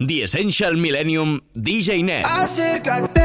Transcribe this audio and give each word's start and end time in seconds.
The 0.00 0.22
Essential 0.22 0.76
Millennium 0.76 1.40
DJ 1.56 2.04
Net. 2.04 2.24
Acércate, 2.24 3.20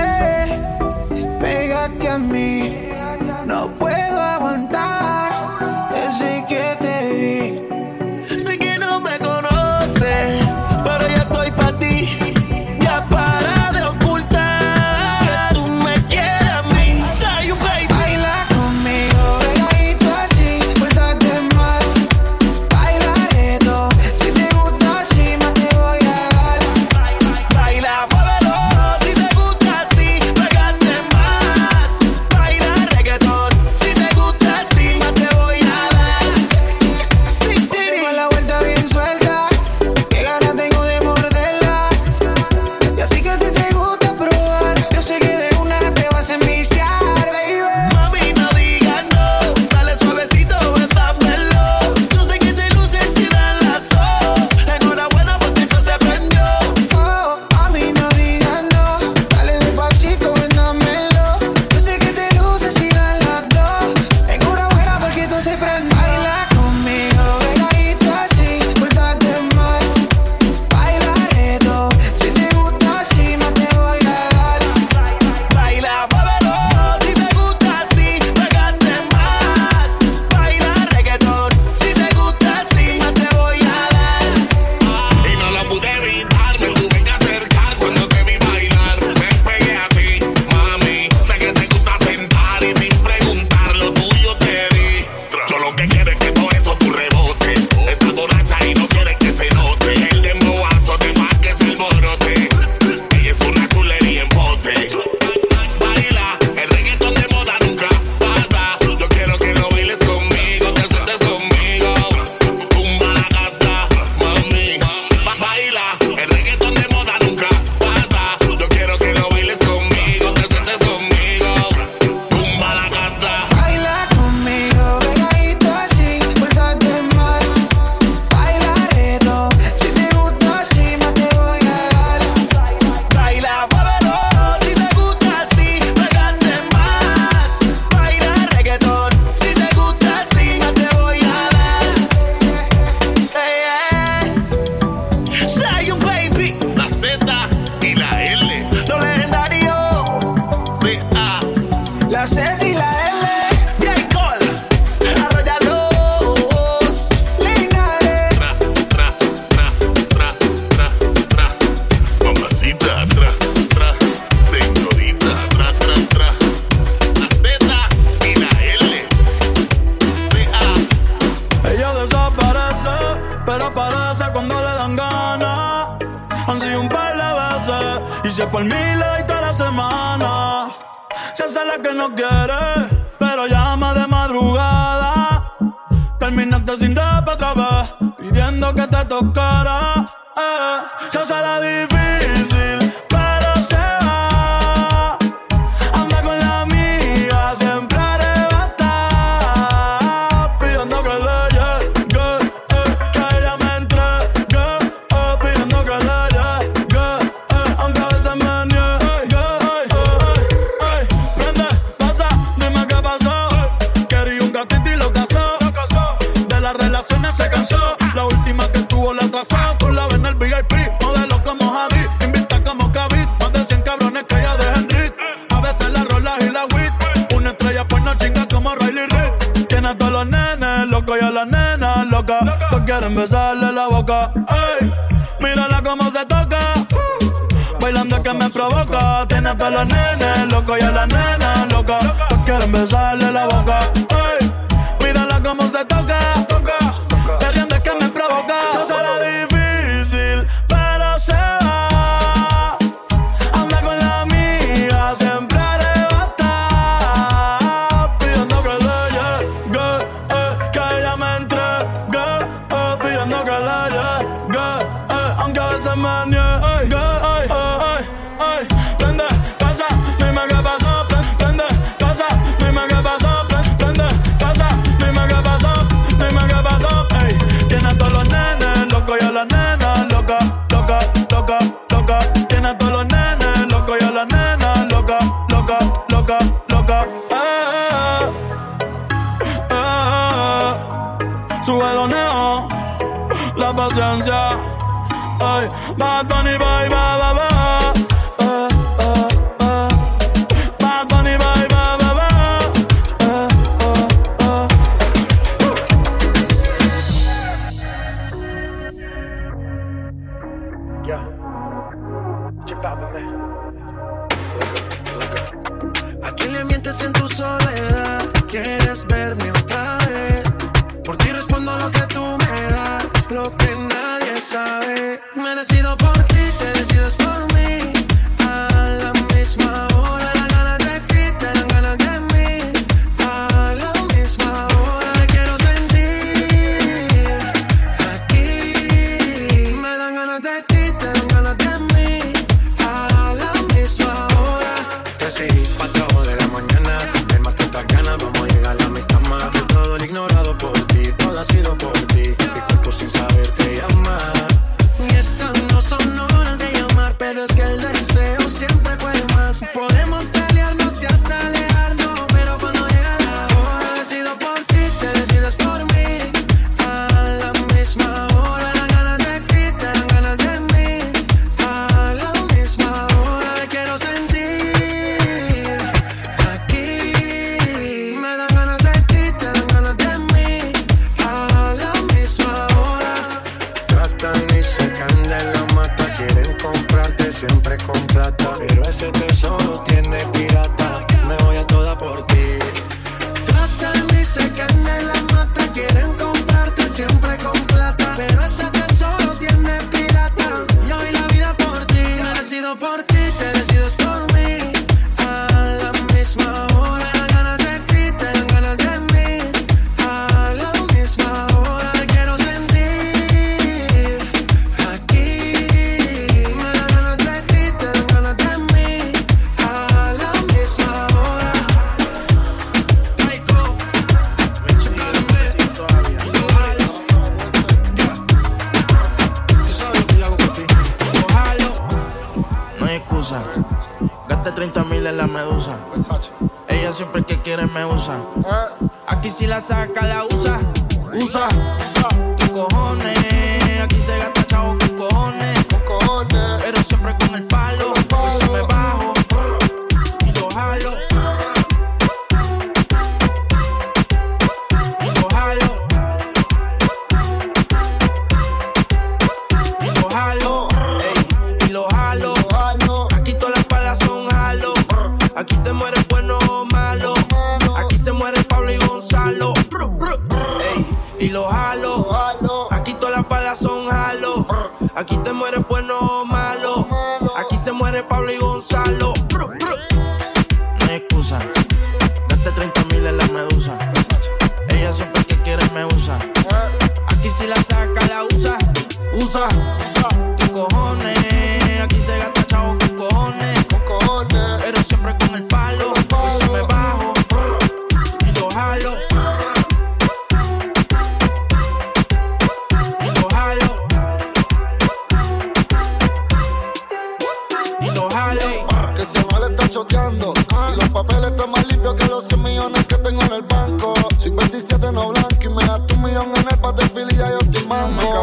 pégate 1.40 2.08
a 2.08 2.18
mí, 2.18 2.74
no 3.46 3.70
puedo 3.78 4.03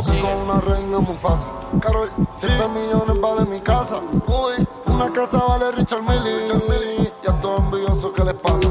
Con 0.06 0.48
una 0.48 0.58
reina 0.60 0.98
muy 1.00 1.16
fácil. 1.18 1.50
Carol, 1.78 2.10
7 2.30 2.54
millones 2.68 3.20
vale 3.20 3.44
mi 3.44 3.60
casa. 3.60 4.00
Uy, 4.26 4.66
una 4.86 5.12
casa 5.12 5.36
vale 5.46 5.72
Richard 5.72 6.02
Milly. 6.02 6.40
Richard 6.40 6.62
Milly. 6.70 7.12
Y 7.22 7.28
a 7.28 7.38
todos 7.38 7.60
envidiosos, 7.64 8.10
¿qué 8.16 8.24
les 8.24 8.34
pasa? 8.34 8.68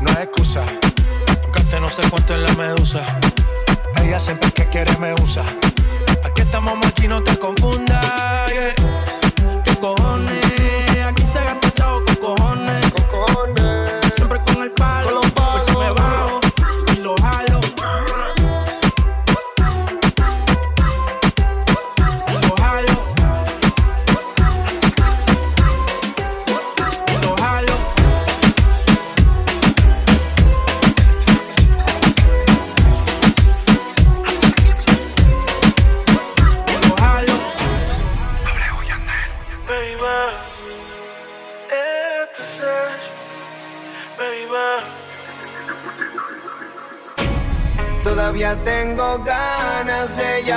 No 0.00 0.10
hay 0.16 0.22
excusa. 0.22 0.62
Gaste 1.52 1.80
no 1.80 1.88
sé 1.88 2.02
cuánto 2.08 2.34
en 2.34 2.44
la 2.44 2.52
medusa. 2.52 3.00
Ella 3.96 4.20
siempre 4.20 4.52
que 4.52 4.66
quiere 4.66 4.96
me 4.98 5.14
usa. 5.14 5.42
Aquí 6.22 6.42
estamos, 6.42 6.74
aquí 6.86 7.08
no 7.08 7.20
te 7.20 7.36
confundas. 7.36 7.79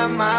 my 0.09 0.32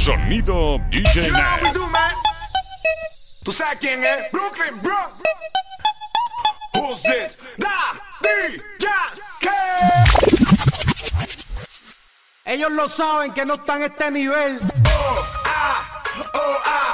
Sonido 0.00 0.78
DJ 0.88 1.26
you 1.26 1.34
¿Tú 3.44 3.52
sabes 3.52 3.78
quién 3.80 4.02
es? 4.02 4.32
Brooklyn 4.32 4.80
Brock. 4.80 5.12
Who's 6.72 7.02
this? 7.02 7.36
Da 7.58 8.00
DJ 8.22 8.88
Ellos 12.46 12.72
lo 12.72 12.88
saben 12.88 13.34
que 13.34 13.44
no 13.44 13.56
están 13.56 13.82
a 13.82 13.86
este 13.86 14.10
nivel. 14.10 14.58
Oh, 14.86 15.26
ah, 15.44 16.02
oh, 16.32 16.62
ah. 16.64 16.89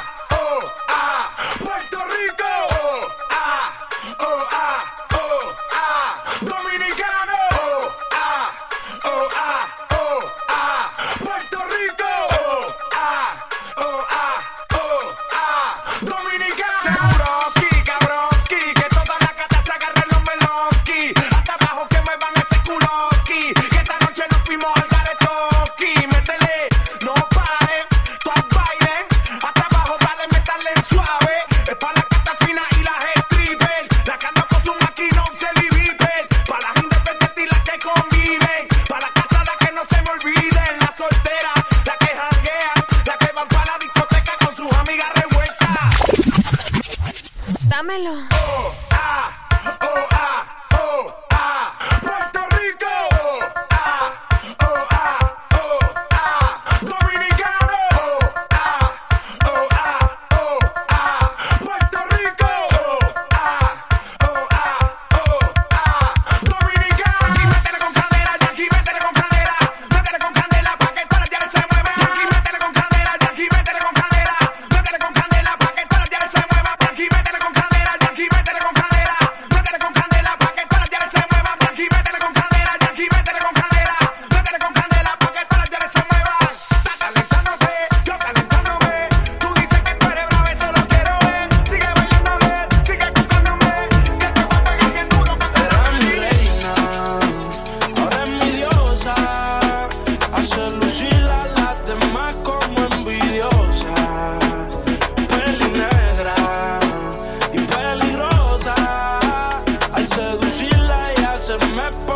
to 111.47 111.57
map 111.77 112.16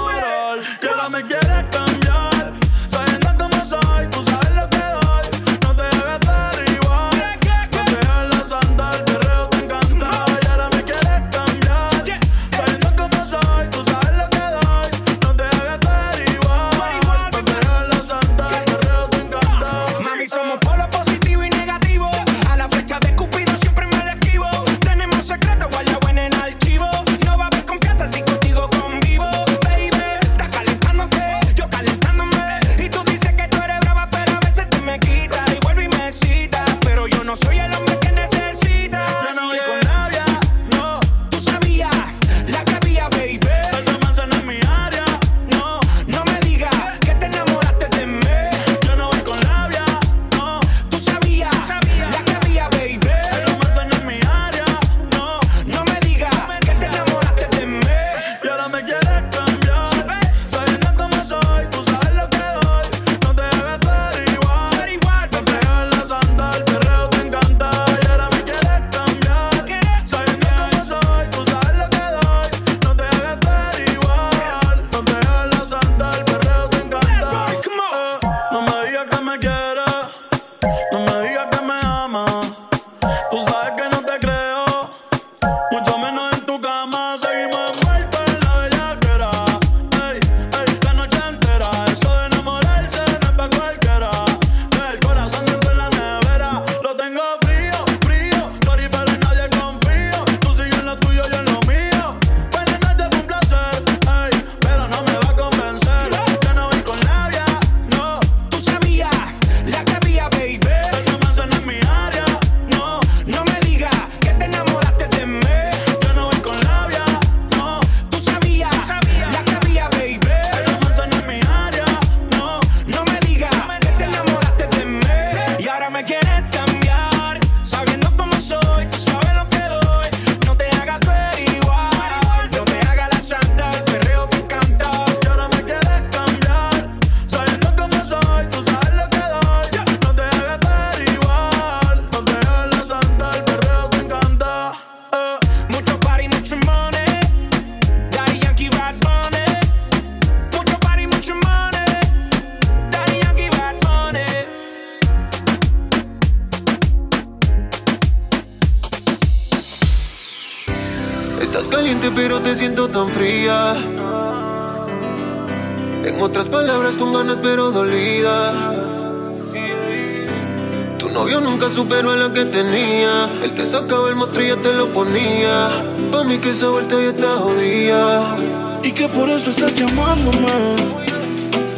se 176.61 176.67
vuelta 176.67 176.95
yo 177.01 177.11
te 177.11 177.25
odia. 177.25 178.37
Y 178.83 178.91
que 178.91 179.07
por 179.07 179.27
eso 179.31 179.49
estás 179.49 179.73
llamándome. 179.73 180.75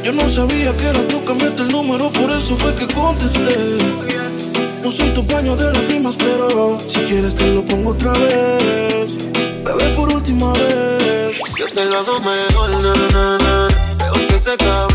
Yo 0.04 0.12
no 0.12 0.28
sabía 0.28 0.76
que 0.76 0.88
era 0.88 1.08
tú, 1.08 1.24
cambiaste 1.24 1.62
el 1.62 1.70
número, 1.70 2.12
por 2.12 2.30
eso 2.30 2.58
fue 2.58 2.76
que 2.76 2.86
contesté. 2.94 3.78
No 4.84 4.92
soy 4.92 5.08
tu 5.12 5.24
baño 5.24 5.56
de 5.56 5.72
las 5.72 5.88
rimas, 5.88 6.18
pero 6.18 6.78
si 6.86 7.00
quieres 7.00 7.34
te 7.34 7.48
lo 7.48 7.62
pongo 7.64 7.92
otra 7.92 8.12
vez. 8.12 9.32
Bebé, 9.64 9.86
por 9.96 10.14
última 10.14 10.52
vez. 10.52 11.40
Yo 11.58 11.66
te 11.74 11.86
lo 11.86 12.00
hago 12.00 12.20
mejor, 12.20 12.70
na, 12.72 12.94
na, 13.14 13.38
na. 13.38 13.68
Veo 14.00 14.28
que 14.28 14.38
se 14.38 14.52
acabó. 14.52 14.93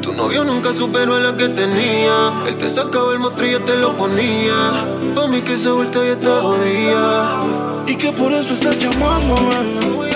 Tu 0.01 0.13
novio 0.13 0.43
nunca 0.43 0.73
superó 0.73 1.15
a 1.15 1.19
la 1.19 1.35
que 1.35 1.49
tenía. 1.49 2.33
Él 2.47 2.57
te 2.57 2.69
sacaba 2.69 3.13
el 3.13 3.19
mostrillo, 3.19 3.61
te 3.61 3.75
lo 3.75 3.93
ponía. 3.93 4.87
Pa' 5.15 5.27
mí 5.27 5.41
que 5.41 5.53
esa 5.53 5.73
vuelta 5.73 5.99
ya 6.05 6.13
está 6.13 6.41
jodida. 6.41 7.43
Y 7.87 7.95
que 7.95 8.11
por 8.11 8.31
eso 8.31 8.53
estás 8.53 8.77
llamándome. 8.79 10.11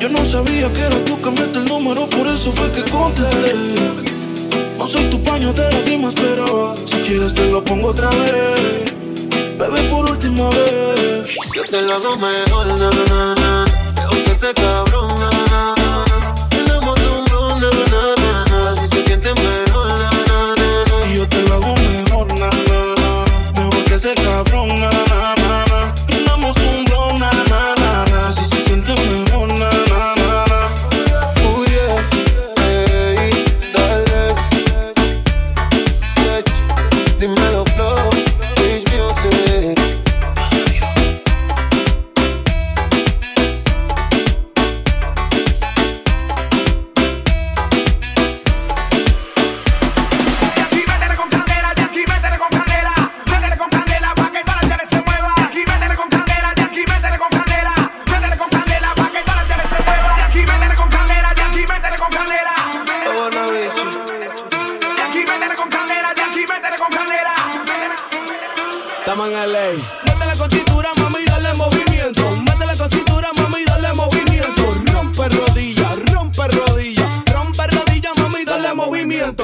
Yo 0.00 0.08
no 0.08 0.24
sabía 0.24 0.72
que 0.72 0.80
era 0.80 1.04
tú, 1.04 1.20
cambiaste 1.20 1.58
el 1.58 1.66
número, 1.66 2.08
por 2.08 2.26
eso 2.26 2.52
fue 2.52 2.70
que 2.72 2.82
contesté. 2.90 3.54
No 4.78 4.86
soy 4.86 5.04
tu 5.10 5.22
paño 5.22 5.52
de 5.52 5.70
lágrimas, 5.70 6.14
pero 6.14 6.74
si 6.86 6.96
quieres 6.98 7.34
te 7.34 7.50
lo 7.50 7.62
pongo 7.62 7.88
otra 7.88 8.08
vez. 8.08 8.94
Bebé, 9.58 9.82
por 9.90 10.10
última 10.10 10.48
vez. 10.48 11.36
Yo 11.54 11.62
te 11.64 11.82
lo 11.82 11.92
hago 11.92 12.16
mejor, 12.16 12.66
na, 12.66 12.76
na, 12.76 13.34
na. 13.34 13.64
Peor 13.94 14.24
que 14.24 14.32
ese 14.32 14.54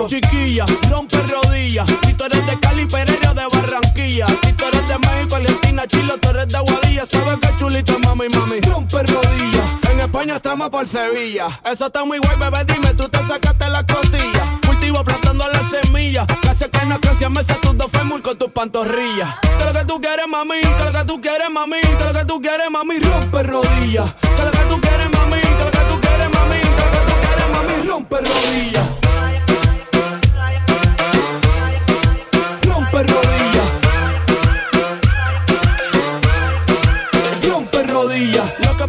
Chiquilla, 0.06 0.64
rompe 0.88 1.16
rodilla. 1.22 1.84
Si 1.84 2.14
tú 2.14 2.24
eres 2.24 2.46
de 2.46 2.60
Cali, 2.60 2.86
Pereira, 2.86 3.34
de 3.34 3.46
Barranquilla. 3.52 4.26
Si 4.26 4.52
tú 4.52 4.64
eres 4.64 4.88
de 4.88 4.98
México, 4.98 5.34
Argentina, 5.34 5.86
Chile, 5.86 6.12
tú 6.20 6.28
eres 6.28 6.48
de 6.48 6.58
Guadilla. 6.60 7.06
Sabes 7.06 7.36
que 7.36 7.56
chulita, 7.58 7.98
mami, 7.98 8.28
mami. 8.28 8.60
Rompe 8.60 9.02
rodilla. 9.02 9.64
En 9.90 10.00
España 10.00 10.36
estamos 10.36 10.70
por 10.70 10.86
Sevilla. 10.86 11.48
Eso 11.64 11.86
está 11.86 12.04
muy 12.04 12.18
guay, 12.18 12.36
bebé, 12.38 12.64
dime, 12.66 12.94
tú 12.94 13.08
te 13.08 13.18
sacaste 13.18 13.68
la 13.68 13.84
costilla. 13.84 14.60
Cultivo 14.64 15.02
plantando 15.02 15.44
la 15.48 15.62
semilla. 15.64 16.24
Que 16.24 16.48
hace 16.50 16.70
que 16.70 16.86
no 16.86 17.00
canción 17.00 17.32
me 17.32 17.42
tus 17.42 17.76
dos 17.76 17.90
fémur 17.90 18.22
con 18.22 18.38
tus 18.38 18.52
pantorrillas. 18.52 19.34
Que 19.58 19.64
lo 19.64 19.72
que 19.72 19.84
tú 19.86 20.00
quieres, 20.00 20.28
mami, 20.28 20.60
que 20.60 20.84
lo 20.84 20.92
que 20.92 21.04
tú 21.04 21.20
quieres, 21.20 21.50
mami, 21.50 21.80
que 21.80 22.04
lo 22.04 22.12
que 22.12 22.24
tú 22.24 22.40
quieres, 22.40 22.70
mami, 22.70 23.00
rompe 23.00 23.42
rodilla. 23.42 24.14
Que 24.20 24.44
lo 24.44 24.50
que 24.52 24.58
tú 24.68 24.80
quieres, 24.80 25.10
mami, 25.10 25.40
que 25.40 25.64
lo 25.64 25.70
que 25.72 25.78
tú 25.78 26.00
quieres, 26.00 26.30
mami, 26.30 26.60
que 26.60 26.82
lo 26.84 26.90
que 26.92 27.02
tú 27.08 27.14
quieres, 27.20 27.48
mami, 27.50 27.88
rompe 27.88 28.16
rodilla. 28.20 28.86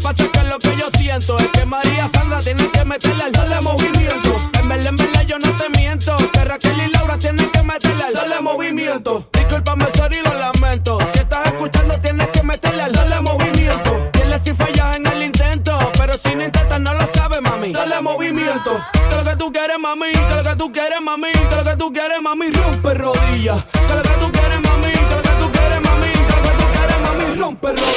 Pasa 0.07 0.23
es 0.23 0.29
que 0.29 0.43
lo 0.43 0.57
que 0.57 0.75
yo 0.77 0.89
siento 0.97 1.37
es 1.37 1.47
que 1.47 1.65
María 1.65 2.07
Sandra 2.07 2.39
tiene 2.39 2.69
que 2.69 2.85
meterle 2.85 3.23
al 3.23 3.31
dale 3.33 3.59
movimiento. 3.59 4.35
En 4.57 4.69
verdad, 4.69 4.87
en 4.87 4.95
verdad 4.95 5.21
yo 5.27 5.37
no 5.37 5.51
te 5.51 5.69
miento. 5.77 6.15
Que 6.31 6.45
Raquel 6.45 6.77
y 6.79 6.91
Laura 6.91 7.17
tienen 7.17 7.49
que 7.49 7.61
meterle 7.63 8.03
al 8.03 8.13
dale 8.13 8.39
movimiento. 8.39 9.27
Discúlpame, 9.33 9.91
sorry, 9.91 10.19
lo 10.23 10.33
lamento. 10.33 10.97
Si 11.11 11.19
estás 11.19 11.47
escuchando, 11.47 11.99
tienes 11.99 12.29
que 12.29 12.41
meterle 12.41 12.83
al 12.83 12.93
dale 12.93 13.19
movimiento. 13.19 14.09
Dile 14.13 14.39
si 14.39 14.53
fallas 14.53 14.95
en 14.95 15.07
el 15.07 15.23
intento. 15.23 15.77
Pero 15.97 16.17
si 16.17 16.35
no 16.35 16.45
intentas, 16.45 16.79
no 16.79 16.93
lo 16.93 17.05
sabes, 17.07 17.41
mami. 17.41 17.73
Dale 17.73 17.99
movimiento. 18.01 18.81
Que 19.09 19.15
lo 19.15 19.25
que 19.25 19.35
tú 19.35 19.51
quieres, 19.51 19.77
mami. 19.77 20.13
Que 20.13 20.35
lo 20.35 20.43
que 20.43 20.55
tú 20.55 20.71
quieres, 20.71 21.01
mami. 21.01 21.31
Que 21.33 21.55
lo 21.55 21.63
que 21.65 21.75
tú 21.75 21.91
quieres, 21.91 22.21
mami. 22.21 22.49
Rompe 22.51 22.93
rodilla. 22.93 23.65
Que 23.87 23.93
lo 23.93 24.03
que 24.03 24.15
tú 24.21 24.31
quieres, 24.31 24.61
mami. 24.61 24.91
Que 24.91 25.15
lo 25.15 25.21
que 25.21 25.35
tú 25.41 25.51
quieres, 25.51 25.81
mami. 25.81 26.11
Que 26.11 26.33
lo 26.33 26.41
que 26.43 26.53
tú 26.59 26.65
quieres, 26.71 26.99
mami. 27.01 27.41
Rompe 27.41 27.67
rodilla. 27.67 27.96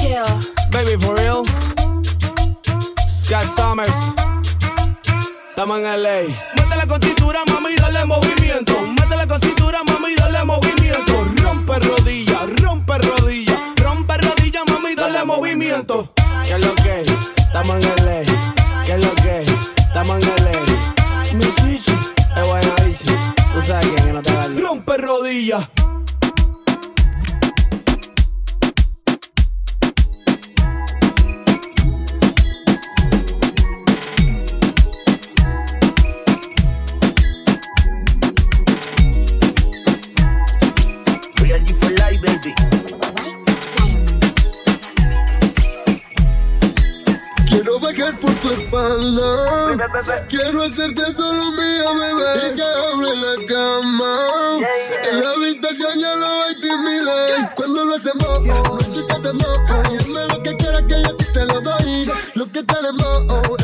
Chill. 0.00 0.24
Baby, 0.70 0.96
for 0.96 1.14
real. 1.16 1.44
Scott 3.22 3.46
Summers. 3.56 3.92
Estamos 5.50 5.78
en 5.78 6.02
LA. 6.02 6.20
Métele 6.56 6.86
con 6.88 7.00
cintura, 7.02 7.40
mami, 7.46 7.74
dale 7.76 8.04
movimiento. 8.04 8.74
Métele 8.98 9.26
con 9.28 9.40
cintura, 9.40 9.82
mami, 9.84 10.14
dale 10.14 10.44
movimiento. 10.44 11.12
Rompe 11.42 11.78
rodilla, 11.80 12.46
rompe 12.62 12.98
rodilla. 12.98 13.56
Rompe 13.82 14.16
rodilla, 14.16 14.62
mami, 14.68 14.94
dale 14.94 15.24
movimiento. 15.24 16.12
¿Qué 16.46 16.54
es 16.54 16.64
lo 16.64 16.74
que? 16.76 17.02
Estamos 17.02 17.84
en 17.84 18.04
LA. 18.04 18.22
¿Qué 18.86 18.92
es 18.92 19.04
lo 19.04 19.14
que? 19.16 19.42
Estamos 19.76 20.22
en 20.22 20.44
LA. 20.44 20.52
Mi 21.34 21.54
chichi. 21.56 21.92
Es 22.36 22.48
buena 22.48 22.74
bici. 22.86 23.14
Tú 23.52 23.60
sabes 23.66 23.86
quién 23.86 24.06
que 24.06 24.12
no 24.12 24.22
te 24.22 24.32
vale. 24.32 24.60
Rompe 24.60 24.96
rodilla. 24.96 25.68
Quiero 50.28 50.62
hacerte 50.62 51.02
solo 51.14 51.50
mía, 51.52 51.84
bebé. 51.98 52.52
Y 52.52 52.56
que 52.56 52.62
hable 52.62 53.10
en 53.10 53.20
la 53.22 53.46
cama. 53.48 54.16
En 55.10 55.20
la 55.20 55.30
habitación 55.30 55.98
ya 55.98 56.14
no 56.16 56.42
hay 56.44 56.54
timidez. 56.60 57.50
Cuando 57.56 57.84
lo 57.84 57.96
hacemos, 57.96 58.42
no 58.44 58.78
existe 58.78 59.14
temor. 59.20 59.58
Y 59.90 60.04
dime 60.04 60.26
lo 60.28 60.42
que 60.42 60.56
quieras 60.56 60.82
que 60.88 61.02
yo 61.02 61.08
a 61.08 61.16
ti 61.16 61.24
te 61.32 61.44
lo 61.46 61.60
doy. 61.60 62.12
Lo 62.34 62.52
que 62.52 62.62
tenemos 62.62 63.18
es 63.18 63.48
pura 63.48 63.59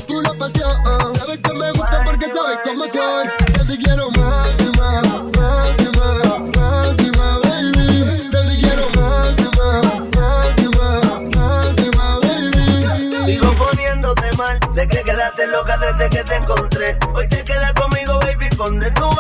baby, 18.87 19.01
¿dónde 19.01 19.01
tú 19.01 19.16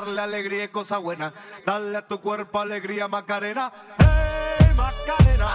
darle 0.00 0.20
alegría 0.20 0.64
y 0.64 0.68
cosa 0.68 0.98
buena. 0.98 1.32
Dale 1.66 1.98
a 1.98 2.06
tu 2.06 2.20
cuerpo 2.20 2.58
alegría 2.58 3.08
Macarena. 3.08 3.72
Hey 3.98 4.66
Macarena. 4.76 5.48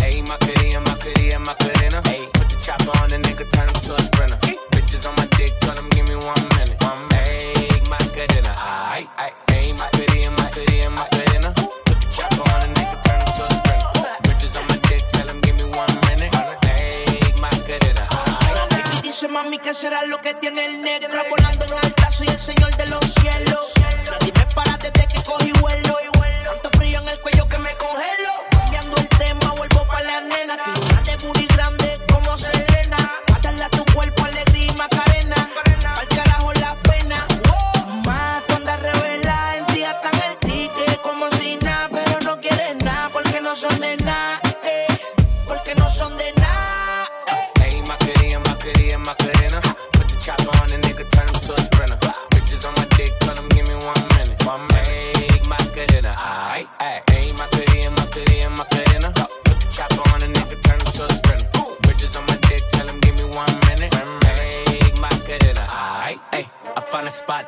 Hey, 0.00 0.22
Macarena, 0.22 0.80
Macarena, 0.80 1.38
Macarena. 1.40 2.02
Hey, 2.04 2.28
put 2.32 2.48
the 2.48 2.56
chopper 2.60 2.92
on 3.02 3.10
the 3.10 3.18
nigga, 3.18 3.44
turn 3.50 3.68
him 3.68 3.80
to 3.80 3.94
a 3.94 4.00
sprinter. 4.00 4.38
Bitches 4.70 5.08
on 5.08 5.14
my 5.16 5.26
dick, 5.36 5.52
tell 5.60 5.76
him 5.76 5.88
give 5.90 6.08
me 6.08 6.14
one 6.14 6.48
minute. 6.56 6.82
One. 6.82 7.10
Hey, 7.10 7.68
Macarena. 7.90 8.54
Aight, 8.54 9.08
aight. 9.18 9.34
Hey, 9.50 9.72
Macarena, 9.72 10.30
Macarena, 10.30 10.90
Macarena. 10.90 10.97
Mami 19.26 19.58
que 19.58 19.74
será 19.74 20.04
lo 20.04 20.20
que 20.20 20.32
tiene 20.34 20.64
el 20.64 20.80
negro 20.80 21.20
volando 21.28 21.64
en 21.64 21.72
alta 21.72 22.08
soy 22.08 22.28
el 22.28 22.38
señor 22.38 22.76
de 22.76 22.86
los 22.86 23.00
cielos 23.14 23.77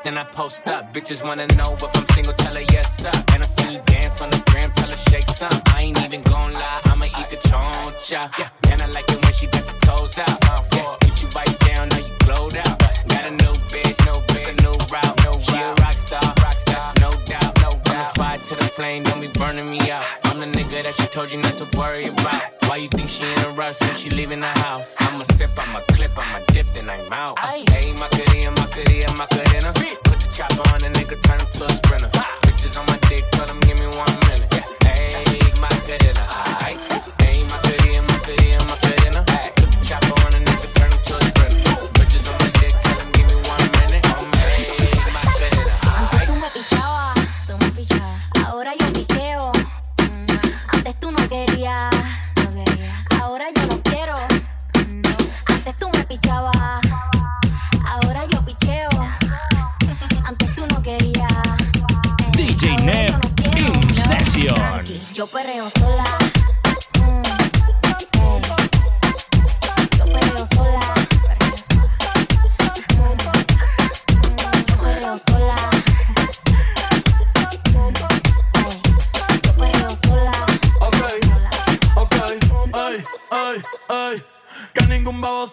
then 0.04 0.18
I 0.18 0.24
post 0.24 0.68
up. 0.68 0.92
Bitches 0.92 1.24
wanna 1.24 1.46
know 1.56 1.74
if 1.74 1.96
I'm 1.96 2.06
single, 2.14 2.32
tell 2.34 2.54
her 2.54 2.66
yes 2.72 3.04
up. 3.04 3.14
And 3.34 3.42
I 3.42 3.46
see 3.46 3.74
you 3.74 3.80
dance 3.86 4.22
on 4.22 4.30
the 4.30 4.42
gram, 4.50 4.70
tell 4.72 4.88
her 4.88 4.96
shake 4.96 5.28
some. 5.28 5.60
I 5.74 5.82
ain't 5.82 5.98
even 6.04 6.22
gon' 6.22 6.52
lie, 6.54 6.80
I'ma 6.86 7.06
eat 7.06 7.28
the 7.28 7.36
choncha. 7.48 8.38
Yeah, 8.38 8.72
and 8.72 8.82
I 8.82 8.86
like 8.88 9.08
it 9.08 9.22
when 9.24 9.32
she 9.32 9.46
got 9.46 9.66
the 9.66 9.76
toes 9.86 10.18
out. 10.18 10.38
Yeah, 10.74 10.96
get 11.00 11.22
you 11.22 11.28
bites 11.34 11.58
down, 11.58 11.88
now 11.88 11.98
you 11.98 12.14
glowed 12.20 12.56
out. 12.56 12.78
Got 13.08 13.26
a 13.26 13.30
new 13.30 13.54
bitch, 13.72 13.98
no 14.06 14.20
bitch, 14.30 14.48
a 14.48 14.54
new 14.62 14.76
route, 14.92 15.16
no 15.24 15.32
She 15.40 15.56
a 15.60 15.74
rock 15.82 15.94
star, 15.94 16.22
rock 16.42 16.58
star, 16.58 16.92
no 17.00 17.10
doubt, 17.24 17.52
no 17.62 17.70
doubt. 17.70 17.88
I'm 17.88 18.00
a 18.00 18.14
fire 18.14 18.38
to 18.38 18.54
the 18.54 18.64
flame, 18.64 19.02
don't 19.02 19.20
be 19.20 19.28
burning 19.38 19.70
me 19.70 19.90
out. 19.90 20.04
I'm 20.90 20.96
the 20.96 21.02
nigga 21.02 21.02
that 21.02 21.02
she 21.02 21.06
told 21.14 21.32
you 21.32 21.38
not 21.38 21.56
to 21.58 21.78
worry 21.78 22.06
about. 22.06 22.42
Why 22.66 22.76
you 22.76 22.88
think 22.88 23.08
she 23.08 23.24
in 23.24 23.38
a 23.44 23.50
rush 23.50 23.80
when 23.80 23.94
she 23.94 24.10
leaving 24.10 24.40
the 24.40 24.46
house? 24.46 24.96
I'ma 24.98 25.22
sip, 25.22 25.50
I'ma 25.56 25.80
clip, 25.92 26.10
I'ma 26.16 26.44
dip, 26.48 26.66
then 26.74 26.90
I'm 26.90 27.12
out. 27.12 27.38
Hey, 27.38 27.92
Macarena, 27.94 28.50
Macarena, 28.50 29.12
Macarena. 29.14 29.72
Put 30.04 30.18
the 30.18 30.28
chopper 30.32 30.66
on 30.74 30.80
the 30.80 30.90
nigga, 30.90 31.20
turn 31.22 31.38
him 31.38 31.46
to 31.46 31.64
a 31.64 31.72
sprinter. 31.72 32.10
Bitches 32.42 32.78
on 32.78 32.86
my 32.86 32.98
dick, 33.08 33.24
tell 33.30 33.46
him 33.46 33.60
give 33.60 33.78
me 33.78 33.86
one 33.86 34.16
minute. 34.26 34.50
Yeah. 34.50 34.90
Hey, 34.90 35.38
Macarena. 35.60 36.24
Aight. 36.66 36.80
Hey, 37.22 37.42
Macarena, 37.46 38.02
Macarena, 38.10 38.64
Macarena. 38.66 39.20
Put 39.56 39.70
the 39.70 39.78
chopper 39.86 40.14
on 40.26 40.32
the 40.32 40.40
nigga, 40.42 40.66
turn 40.74 40.90
him 40.90 40.98
to 41.06 41.14
a 41.14 41.22
sprinter. 41.22 41.69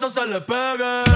Baboso 0.08 0.20
se 0.20 0.26
le 0.26 0.40
pegue. 0.40 1.07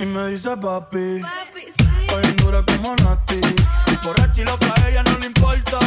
Y 0.00 0.06
me 0.06 0.28
dice 0.28 0.56
papi, 0.56 1.22
Estoy 2.02 2.24
en 2.24 2.36
dura 2.36 2.62
como 2.64 2.94
Nati. 2.96 3.40
Borracha 4.04 4.42
y 4.42 4.44
loca, 4.44 4.72
a 4.76 4.88
ella 4.88 5.02
no 5.02 5.18
le 5.18 5.26
importa. 5.26 5.78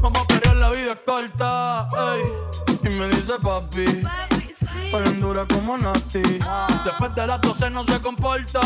Vamos 0.00 0.22
a 0.22 0.26
pelear, 0.26 0.56
la 0.56 0.70
vida 0.70 0.92
es 0.92 0.98
corta. 1.06 1.88
ey. 2.14 2.22
Y 2.84 2.88
me 2.88 3.08
dice 3.08 3.34
papi, 3.42 3.84
Estoy 4.82 5.06
en 5.06 5.20
dura 5.20 5.46
como 5.46 5.76
Nati. 5.76 6.22
Después 6.84 7.14
de 7.14 7.26
las 7.26 7.40
12 7.42 7.70
no 7.70 7.84
se 7.84 8.00
comporta. 8.00 8.60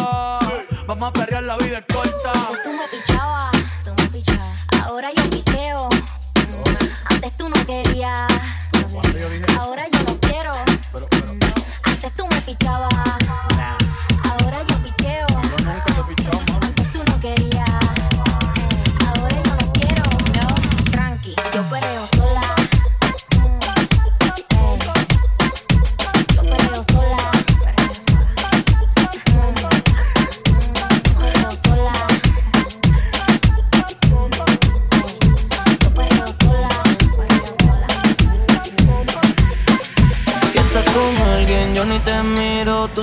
Vamos 0.86 1.08
a 1.08 1.12
perrear, 1.12 1.42
la 1.42 1.56
vida 1.56 1.78
es 1.78 1.94
corta. 1.94 2.32
Tú 2.62 2.72
me 2.72 2.86
pichabas, 2.88 3.50
tú 3.84 3.94
me 3.96 4.06
pichabas. 4.08 4.66
Ahora 4.86 5.08
yo 5.12 5.28
picheo. 5.28 5.88
Antes 7.06 7.36
tú 7.36 7.48
no 7.48 7.66
querías. 7.66 8.28
Ahora 9.58 9.88
yo 9.88 10.02
no 10.04 10.16
quiero. 10.20 10.52
Antes 11.84 12.14
tú 12.14 12.28
me 12.28 12.40
pichabas. 12.42 13.21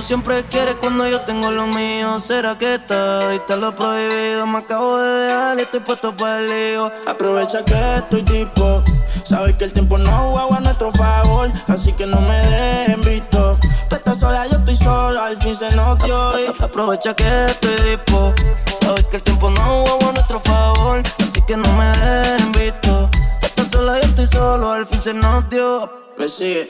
Tú 0.00 0.06
siempre 0.06 0.42
quieres 0.44 0.76
cuando 0.76 1.06
yo 1.06 1.20
tengo 1.26 1.50
lo 1.50 1.66
mío. 1.66 2.18
¿Será 2.20 2.56
que 2.56 2.76
está? 2.76 3.28
Diste 3.28 3.54
lo 3.54 3.74
prohibido. 3.74 4.46
Me 4.46 4.56
acabo 4.56 4.96
de 4.96 5.26
dejar 5.26 5.58
y 5.58 5.60
estoy 5.60 5.80
puesto 5.80 6.16
para 6.16 6.40
el 6.40 6.48
lío. 6.48 6.90
Aprovecha 7.06 7.62
que 7.62 7.96
estoy 7.96 8.22
tipo. 8.22 8.82
Sabes 9.24 9.56
que 9.56 9.64
el 9.64 9.74
tiempo 9.74 9.98
no 9.98 10.30
juega 10.30 10.56
a 10.56 10.60
nuestro 10.60 10.90
favor. 10.92 11.52
Así 11.68 11.92
que 11.92 12.06
no 12.06 12.18
me 12.22 12.34
dejen 12.34 13.02
visto. 13.02 13.58
Tú 13.90 13.96
estás 13.96 14.18
sola, 14.20 14.46
yo 14.46 14.56
estoy 14.56 14.76
solo. 14.76 15.20
Al 15.20 15.36
fin 15.36 15.54
se 15.54 15.70
nos 15.72 15.98
dio. 15.98 16.32
Aprovecha 16.60 17.12
que 17.12 17.44
estoy 17.44 17.76
tipo. 17.76 18.32
Sabes 18.80 19.04
que 19.04 19.16
el 19.16 19.22
tiempo 19.22 19.50
no 19.50 19.84
juega 19.84 20.08
a 20.08 20.12
nuestro 20.12 20.40
favor. 20.40 21.02
Así 21.18 21.42
que 21.42 21.58
no 21.58 21.70
me 21.74 21.84
dejen 21.98 22.52
visto. 22.52 23.10
Tú 23.38 23.46
estás 23.46 23.68
sola, 23.68 24.00
yo 24.00 24.08
estoy 24.08 24.26
solo. 24.28 24.72
Al 24.72 24.86
fin 24.86 25.02
se 25.02 25.12
nos 25.12 25.46
dio. 25.50 25.92
Me 26.16 26.26
sigue 26.26 26.68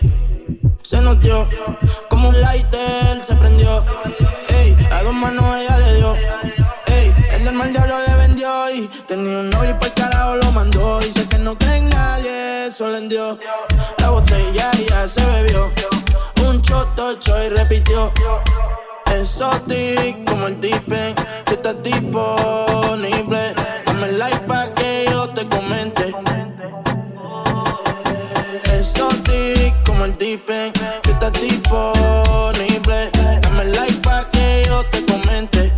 se 0.91 1.01
notió 1.01 1.47
como 2.09 2.31
un 2.31 2.41
lighter 2.41 3.23
se 3.25 3.37
prendió. 3.37 3.85
Ey, 4.49 4.77
a 4.91 5.05
dos 5.05 5.15
manos 5.15 5.45
ella 5.57 5.79
le 5.79 5.95
dio. 5.95 6.17
Ey, 6.87 7.15
el 7.31 7.45
del 7.45 7.55
mal 7.55 7.73
diablo 7.73 7.95
le 8.05 8.15
vendió 8.17 8.71
y 8.75 8.89
tenía 9.07 9.39
un 9.39 9.51
novio 9.51 9.71
y 9.71 9.75
por 9.75 9.95
carajo 9.95 10.35
lo 10.35 10.51
mandó. 10.51 10.99
Dice 10.99 11.29
que 11.29 11.39
no 11.39 11.57
cree 11.57 11.77
en 11.77 11.91
nadie, 11.91 12.67
eso 12.67 12.89
le 12.89 13.03
dio. 13.03 13.39
La 13.99 14.11
botella 14.11 14.73
ya 14.89 15.07
se 15.07 15.25
bebió. 15.25 15.71
Un 16.45 16.61
choto 16.61 17.13
y 17.13 17.49
repitió. 17.51 18.13
Exotic 19.15 20.25
como 20.29 20.49
el 20.49 20.59
tipen, 20.59 21.15
si 21.47 21.55
estás 21.55 21.81
disponible, 21.85 23.55
dame 23.87 24.13
like 24.13 24.41
pa' 24.41 24.75
que 24.75 25.07
yo 25.09 25.29
te 25.29 25.47
comente. 25.47 26.00
Si 30.21 30.35
estás 30.35 31.33
disponible, 31.41 33.11
dame 33.41 33.65
like 33.65 34.01
pa' 34.03 34.31
que 34.31 34.65
yo 34.67 34.85
te 34.91 35.03
comente. 35.07 35.73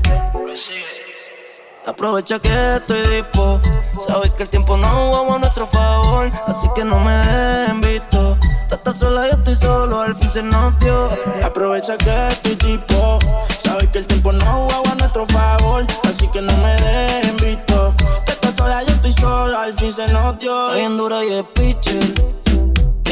Aprovecha 1.86 2.40
que 2.40 2.74
estoy 2.74 3.01
dispo. 3.03 3.61
Sabes 3.99 4.30
que 4.30 4.43
el 4.43 4.49
tiempo 4.49 4.76
no 4.76 4.88
jugamos 4.88 5.36
a 5.36 5.38
nuestro 5.38 5.66
favor. 5.68 6.28
Así 6.49 6.68
que 6.74 6.84
no 6.84 6.99
me 6.99 7.12
dejen 7.12 7.80
visto. 7.82 8.36
Tú 8.68 8.74
estás 8.74 8.97
sola, 8.97 9.30
yo 9.30 9.36
estoy 9.36 9.55
solo. 9.55 10.01
Al 10.01 10.16
fin 10.16 10.32
se 10.32 10.43
nos 10.43 10.76
dio. 10.80 11.09
Aprovecha 11.45 11.97
que 11.97 12.28
estoy 12.28 12.57
tipo. 12.57 13.20
Sabes 13.59 13.90
que 13.90 13.99
el 13.99 14.09
tiempo 14.09 14.32
no 14.32 14.45
jugaba 14.45 14.90
a 14.90 14.95
nuestro 14.97 15.24
favor. 15.28 15.86
Así 16.03 16.26
que 16.28 16.43
no 16.43 16.53
me 16.57 16.74
dejen 16.82 17.36
visto. 17.36 17.95
Tú 18.26 18.32
estás 18.32 18.57
sola, 18.57 18.82
yo 18.82 18.93
estoy 18.93 19.12
solo. 19.12 19.57
Al 19.57 19.72
fin 19.74 19.93
se 19.93 20.09
nos 20.09 20.36
dio. 20.40 20.66
Estoy 20.70 20.84
en 20.84 20.97
dura 20.97 21.24
y 21.24 21.32
es 21.32 21.45
pitcher. 21.55 22.32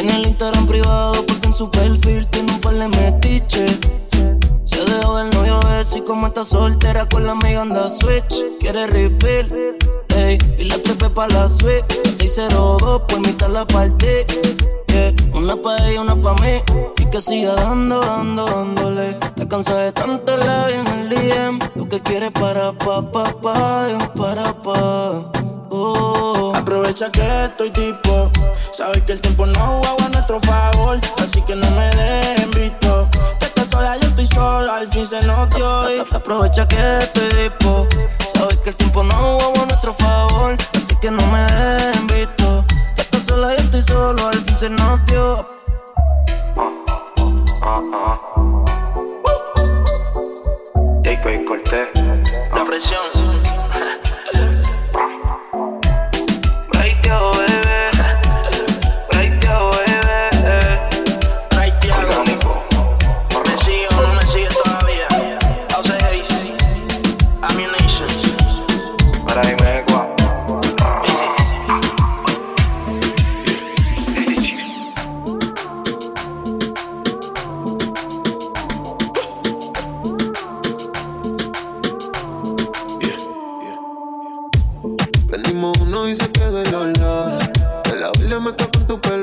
Tiene 0.01 0.17
el 0.17 0.29
Instagram 0.29 0.67
privado 0.67 1.27
porque 1.27 1.49
en 1.49 1.53
su 1.53 1.71
perfil 1.71 2.27
tiene 2.29 2.51
un 2.53 2.61
par 2.63 2.73
de 2.73 2.89
metiches. 2.89 3.79
Se 4.65 4.83
dejó 4.83 5.19
del 5.19 5.29
novio 5.29 5.61
ese 5.79 5.99
y 5.99 6.01
como 6.01 6.29
está 6.29 6.43
soltera 6.43 7.07
con 7.07 7.27
la 7.27 7.33
amiga 7.33 7.61
anda 7.61 7.91
switch. 7.91 8.47
Quiere 8.61 8.87
refill, 8.87 9.77
ey, 10.17 10.39
y 10.57 10.65
la 10.65 10.79
trepé 10.79 11.11
pa' 11.11 11.29
la 11.29 11.51
suite. 11.51 11.85
602 12.17 13.03
por 13.09 13.21
mitad 13.21 13.51
la 13.51 13.67
partí. 13.67 14.25
Yeah, 14.87 15.13
una 15.35 15.55
pa' 15.57 15.77
ella, 15.87 16.01
una 16.01 16.17
pa' 16.17 16.35
mí. 16.37 16.63
Y 16.97 17.05
que 17.11 17.21
siga 17.21 17.53
dando, 17.57 18.01
dando, 18.01 18.47
dándole. 18.47 19.13
Te 19.37 19.47
cansé 19.47 19.75
de 19.75 19.93
tanto 19.93 20.35
la 20.35 20.67
vida 20.67 20.81
en 20.81 20.87
el 20.87 21.09
DM. 21.11 21.59
Lo 21.75 21.87
que 21.91 22.01
quiere 22.01 22.31
para 22.31 22.73
pa, 22.73 23.03
pa, 23.13 23.39
pa, 23.39 23.87
para 24.17 24.63
pa. 24.63 25.40
Aprovecha 26.91 27.13
que 27.13 27.45
estoy 27.45 27.71
tipo. 27.71 28.33
Sabes 28.73 29.05
que 29.05 29.13
el 29.13 29.21
tiempo 29.21 29.47
no 29.47 29.81
juega 29.81 30.07
a 30.07 30.09
nuestro 30.09 30.41
favor. 30.41 30.99
Así 31.23 31.41
que 31.43 31.55
no 31.55 31.71
me 31.71 31.87
dejen 31.95 32.51
visto. 32.51 33.09
Tú 33.39 33.47
estás 33.47 33.69
sola, 33.69 33.97
yo 33.97 34.09
estoy 34.09 34.27
solo. 34.27 34.73
Al 34.73 34.89
fin 34.89 35.07
se 35.07 35.23
nos 35.23 35.49
dio. 35.51 35.97
y 35.97 36.01
Aprovecha 36.01 36.67
que 36.67 36.99
estoy 36.99 37.29
tipo. 37.29 37.87
Sabes 38.35 38.57
que 38.57 38.71
el 38.71 38.77
tiempo 38.77 39.05
no 39.05 39.15
juega 39.15 39.63
a 39.63 39.67
nuestro 39.67 39.95
favor. 39.95 40.57
Así 40.75 40.97
que 40.97 41.13
no 41.13 41.25
me 41.27 41.45
dejen 41.45 42.07
visto. 42.09 42.65
Tú 42.97 43.03
estás 43.03 43.23
sola, 43.23 43.55
yo 43.57 43.63
estoy 43.63 43.83
solo. 43.83 44.27
Al 44.27 44.39
fin 44.41 44.59
se 44.59 44.71
nos 44.71 45.05
dio. 45.07 45.49
Cortés. 51.47 51.89
La 52.55 52.65
presión. 52.65 53.50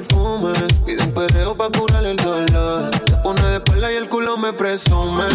Perfume. 0.01 0.53
Pide 0.85 1.03
un 1.03 1.11
perreo 1.11 1.55
pa' 1.55 1.69
curar 1.69 2.05
el 2.05 2.17
dolor. 2.17 2.91
Se 3.07 3.15
pone 3.17 3.41
de 3.41 3.57
espalda 3.57 3.91
y 3.91 3.95
el 3.95 4.07
culo 4.07 4.37
me 4.37 4.53
presume. 4.53 5.25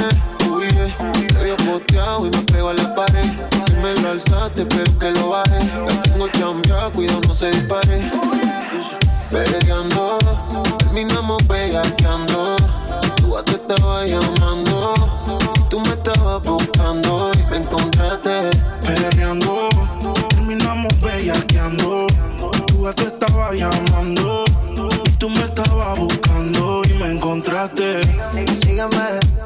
Uy, 0.48 0.68
yeah. 0.68 1.12
te 1.28 1.38
había 1.38 1.56
posteado 1.56 2.26
y 2.26 2.30
me 2.30 2.42
pego 2.44 2.68
a 2.68 2.74
la 2.74 2.94
pared. 2.94 3.24
Si 3.66 3.72
me 3.74 3.94
lo 4.00 4.10
alzaste, 4.10 4.66
pero 4.66 4.98
que 4.98 5.10
lo 5.10 5.30
baje. 5.30 5.58
La 5.86 6.02
tengo 6.02 6.28
chambeada, 6.28 6.90
cuidado, 6.90 7.20
no 7.26 7.34
se 7.34 7.50
dispare. 7.50 8.10
Peleando, 9.30 10.18
terminamos 10.78 11.46
bellaqueando. 11.48 12.56
bellaqueando 13.22 14.41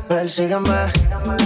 persígueme. 0.09 0.93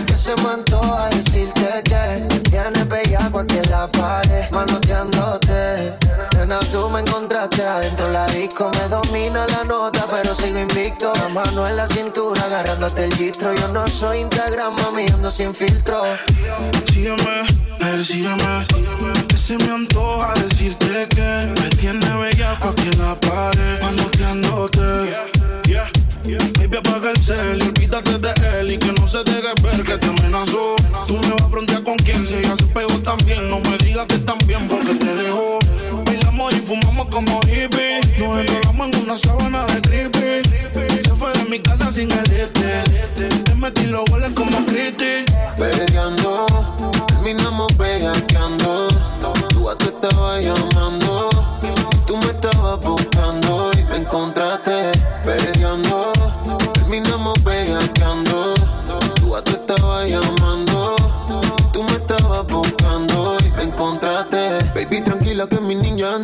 Que 0.06 0.14
se 0.14 0.34
me 0.36 0.50
antoja 0.50 1.08
decirte 1.10 1.82
que 1.84 2.40
tienes 2.50 2.88
bellaco 2.88 3.40
aquí 3.40 3.58
en 3.58 3.70
la 3.70 3.90
pared, 3.90 4.50
manoteándote. 4.50 5.94
Nena, 6.36 6.58
tú 6.72 6.88
me 6.90 7.00
encontraste 7.00 7.62
adentro 7.62 8.10
la 8.10 8.26
disco. 8.26 8.70
Me 8.74 8.88
domina 8.88 9.46
la 9.46 9.64
nota, 9.64 10.06
pero 10.08 10.34
sigo 10.34 10.58
invicto. 10.58 11.12
La 11.14 11.28
mano 11.30 11.68
en 11.68 11.76
la 11.76 11.86
cintura, 11.88 12.44
agarrándote 12.44 13.04
el 13.04 13.14
gistro. 13.14 13.54
Yo 13.54 13.68
no 13.68 13.86
soy 13.86 14.18
Instagram, 14.18 14.74
mami, 14.82 15.06
ando 15.06 15.30
sin 15.30 15.54
filtro. 15.54 16.02
Sígueme, 16.92 17.46
persígueme. 17.78 18.66
Que 19.28 19.36
se 19.36 19.56
me 19.56 19.72
antoja 19.72 20.34
decirte 20.34 21.08
que 21.08 21.54
me 21.60 21.68
tiene 21.70 22.16
bellaco 22.16 22.68
aquí 22.68 22.88
en 22.92 22.98
la 23.02 23.14
pared, 23.18 23.80
manoteándote. 23.82 25.30
Baby, 26.24 26.76
apaga 26.76 27.10
el 27.10 27.16
cel 27.18 27.58
y 27.58 27.68
olvídate 27.68 28.18
de 28.18 28.60
él 28.60 28.72
y 28.72 28.78
que 28.78 28.92
no 28.92 29.08
se 29.08 29.24
deje 29.24 29.54
ver 29.62 29.82
que 29.82 29.96
te 29.96 30.06
amenazó. 30.06 30.76
Tú 31.06 31.14
me 31.16 31.30
vas 31.30 31.42
a 31.42 31.48
frontear 31.48 31.82
con 31.82 31.96
quien 31.96 32.26
se 32.26 32.42
ya 32.42 32.54
se 32.56 32.64
pegó 32.66 32.98
también. 33.00 33.48
No 33.48 33.58
me 33.60 33.78
digas 33.78 34.06
que 34.06 34.18
también 34.18 34.68
porque 34.68 34.94
te 34.94 35.14
dejó. 35.14 35.58
Bailamos 36.04 36.54
y 36.54 36.60
fumamos 36.60 37.06
como 37.06 37.40
hippies. 37.42 38.18
Nos 38.18 38.38
enrolamos 38.38 38.88
en 38.88 39.02
una 39.02 39.16
sábana 39.16 39.64
de 39.64 39.80
creepy. 39.80 41.02
Se 41.02 41.10
fue 41.10 41.32
de 41.32 41.44
mi 41.46 41.58
casa 41.60 41.90
sin 41.90 42.10
el 42.12 42.32
este. 42.32 42.82
Te 43.44 43.54
metí 43.54 43.86
los 43.86 44.04
goles 44.10 44.30
como 44.34 44.64
Cristi. 44.66 45.24
Peleando, 45.56 46.46
terminamos 47.06 47.76
bellaqueando. 47.78 48.88
Tú 49.48 49.70
a 49.70 49.76
tú 49.76 49.86
estabas 49.86 50.42
llamando. 50.42 51.30
Tú 52.06 52.16
me 52.18 52.26
estabas 52.26 52.78
buscando 52.80 53.70
y 53.78 53.84
me 53.84 53.96
encontraste. 53.96 54.69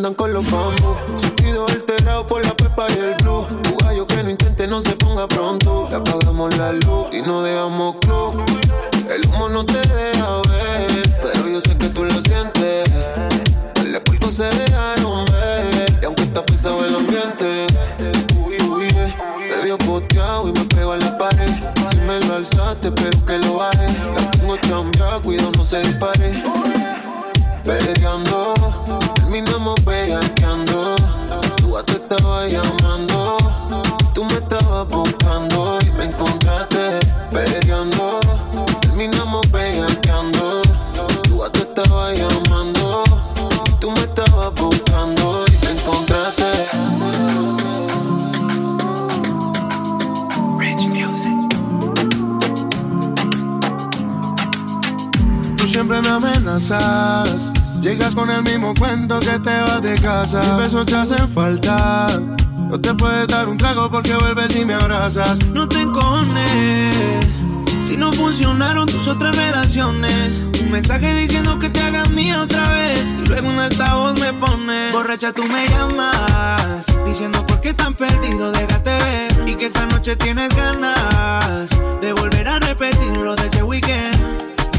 Andan 0.07 0.15
con 0.15 0.33
los 0.33 0.49
bambos. 0.51 0.99
Sentido 1.17 1.67
alterado 1.67 2.27
por 2.27 2.45
la 2.45 2.55
pepa 2.55 2.87
y 2.91 2.99
el 2.99 3.15
blue. 3.23 3.45
Tu 3.63 3.77
gallo 3.85 4.07
que 4.07 4.23
no 4.23 4.31
intente 4.31 4.67
no 4.69 4.81
se 4.81 4.93
ponga 4.93 5.27
pronto. 5.27 5.89
Le 5.91 5.97
apagamos 5.97 6.57
la 6.57 6.73
luz 6.73 7.07
y 7.13 7.23
no 7.23 7.43
dejamos 7.43 7.97
club. 7.97 8.43
El 9.11 9.27
humo 9.29 9.49
no 9.49 9.65
te 9.65 9.79
deja 9.79 10.43
ver, 10.49 11.19
pero 11.23 11.49
yo 11.49 11.61
sé 11.61 11.77
que 11.77 11.89
tú 11.89 12.05
lo 12.05 12.21
sientes. 12.23 12.89
El 13.85 14.01
puerto 14.03 14.31
se 14.31 14.45
dejaron 14.45 15.25
ver, 15.25 15.99
y 16.03 16.05
aunque 16.05 16.23
está 16.25 16.45
pesado 16.45 16.85
el 16.85 16.95
ambiente, 16.95 17.67
uy, 18.45 18.57
uy, 18.69 18.87
eh, 18.89 19.15
te 19.49 19.65
vio 19.65 19.79
poteado 19.79 20.49
y 20.49 20.53
me 20.53 20.65
pego 20.67 20.93
a 20.93 20.97
la 20.99 21.17
pared. 21.17 21.51
Si 21.91 21.97
me 21.99 22.21
lo 22.21 22.35
alzaste, 22.35 22.93
pero 22.93 23.25
que 23.25 23.39
lo 23.39 23.55
baje. 23.55 23.87
La 24.15 24.31
tengo 24.33 24.57
chambeada, 24.59 25.21
cuidado, 25.21 25.51
no 25.57 25.65
se 25.65 25.81
dispare. 25.81 26.43
Peleando, 27.65 28.55
terminamos 29.37 29.85
bellaqueando. 29.85 30.97
Tú 31.57 31.77
a 31.77 31.83
tú 31.83 31.93
estabas 31.93 32.51
llamando, 32.51 33.37
tú 34.15 34.25
me 34.25 34.35
estabas 34.35 34.89
buscando 34.89 35.79
y 35.83 35.91
me 35.99 36.05
encontraste. 36.05 37.01
Peleando, 37.31 38.21
terminamos 38.81 39.43
bellaqueando. 39.53 40.63
Tú 41.25 41.45
a 41.45 41.51
tú 41.51 41.61
estabas 41.61 42.17
llamando, 42.17 43.05
tú 43.79 43.91
me 43.91 44.01
estabas 44.01 44.55
buscando 44.55 45.45
y 45.49 45.67
me 45.67 45.73
encontraste. 45.73 46.69
Rich 50.59 50.89
Music. 50.89 51.37
Tú 55.59 55.67
siempre 55.67 56.01
me 56.01 56.09
amenazas. 56.09 57.53
Llegas 57.87 58.17
con 58.17 58.29
el 58.31 58.43
mismo 58.43 58.75
cuento 58.75 59.21
que 59.21 59.39
te 59.39 59.61
vas 59.61 59.81
de 59.81 59.95
casa. 60.01 60.41
Mis 60.41 60.57
besos 60.57 60.89
te 60.89 60.97
hacen 60.97 61.29
falta. 61.29 62.21
No 62.69 62.81
te 62.81 62.93
puedes 62.95 63.29
dar 63.29 63.49
un 63.49 63.57
trago 63.57 63.89
porque 63.89 64.13
vuelves 64.17 64.57
y 64.57 64.65
me 64.65 64.75
abrazas. 64.75 65.47
No 65.51 65.69
te 65.69 65.83
encones. 65.83 67.29
Si 67.85 67.97
no 67.97 68.13
funcionaron 68.13 68.89
tus 68.89 69.07
otras 69.07 69.37
relaciones. 69.37 70.43
Un 70.61 70.73
mensaje 70.73 71.15
diciendo 71.15 71.61
que 71.61 71.71
te 71.71 71.81
hagas 71.81 72.11
mía 72.11 72.43
otra 72.43 72.69
vez. 72.73 73.05
Y 73.23 73.29
luego 73.29 73.51
un 73.51 73.59
altavoz 73.61 74.19
me 74.19 74.33
pone. 74.33 74.91
Borracha, 74.91 75.33
tú 75.33 75.45
me 75.45 75.69
llamas. 75.69 76.87
Diciendo 77.07 77.47
por 77.47 77.61
qué 77.61 77.73
tan 77.73 77.95
perdido, 77.95 78.51
déjate 78.51 78.91
ver. 78.91 79.49
Y 79.49 79.55
que 79.55 79.67
esa 79.67 79.87
noche 79.87 80.17
tienes 80.17 80.49
ganas 80.57 81.71
de 82.01 82.13
volver 82.13 82.49
a 82.49 82.59
repetir 82.59 83.17
lo 83.17 83.37
de 83.37 83.47
ese 83.47 83.63
weekend. 83.63 84.19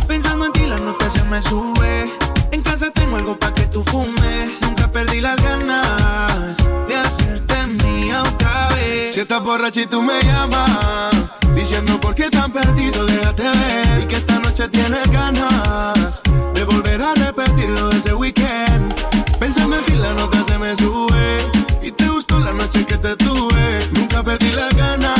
Pensando 0.10 0.48
en 0.48 0.52
ti, 0.52 0.68
la 0.68 0.78
nota 0.78 1.10
se 1.10 1.24
me 1.24 1.42
sube. 1.42 2.12
En 2.52 2.62
casa 2.62 2.90
tengo 2.92 3.18
algo 3.18 3.38
pa' 3.38 3.54
que 3.54 3.64
tú 3.68 3.84
fumes. 3.84 4.62
Nunca 4.62 4.90
perdí 4.92 5.22
las 5.22 5.42
ganas 5.42 6.58
de 6.88 6.96
hacerte 6.96 7.68
mía 7.84 8.24
otra 8.24 8.70
vez. 8.70 9.14
Si 9.14 9.20
estás 9.22 9.42
borracha 9.44 9.82
y 9.82 9.86
tú 9.86 10.02
me 10.02 10.22
llamas, 10.22 11.12
diciendo 11.56 12.00
por 12.00 12.16
qué 12.16 12.30
tan 12.30 12.52
perdido, 12.52 13.06
déjate 13.06 13.44
ver. 13.44 14.02
Y 14.04 14.06
que 14.08 14.16
esta 14.16 14.40
noche 14.40 14.68
tienes 14.70 15.10
ganas 15.12 16.22
de 16.54 16.64
volver 16.64 17.02
a 17.02 17.14
repetir 17.16 17.70
lo 17.70 17.90
de 17.90 17.98
ese 17.98 18.14
weekend. 18.14 18.94
Pensando 19.40 19.78
en 19.78 19.86
ti, 19.86 19.94
la 19.94 20.14
nota 20.14 20.44
se 20.46 20.58
me 20.58 20.76
sube. 20.76 21.38
Y 21.82 21.92
te 21.92 22.08
gustó 22.10 22.40
la 22.40 22.54
noche 22.54 22.86
que 22.86 22.98
te 22.98 23.16
tuve. 23.16 23.88
Nunca 23.94 24.24
perdí 24.24 24.52
las 24.52 24.76
ganas 24.76 25.17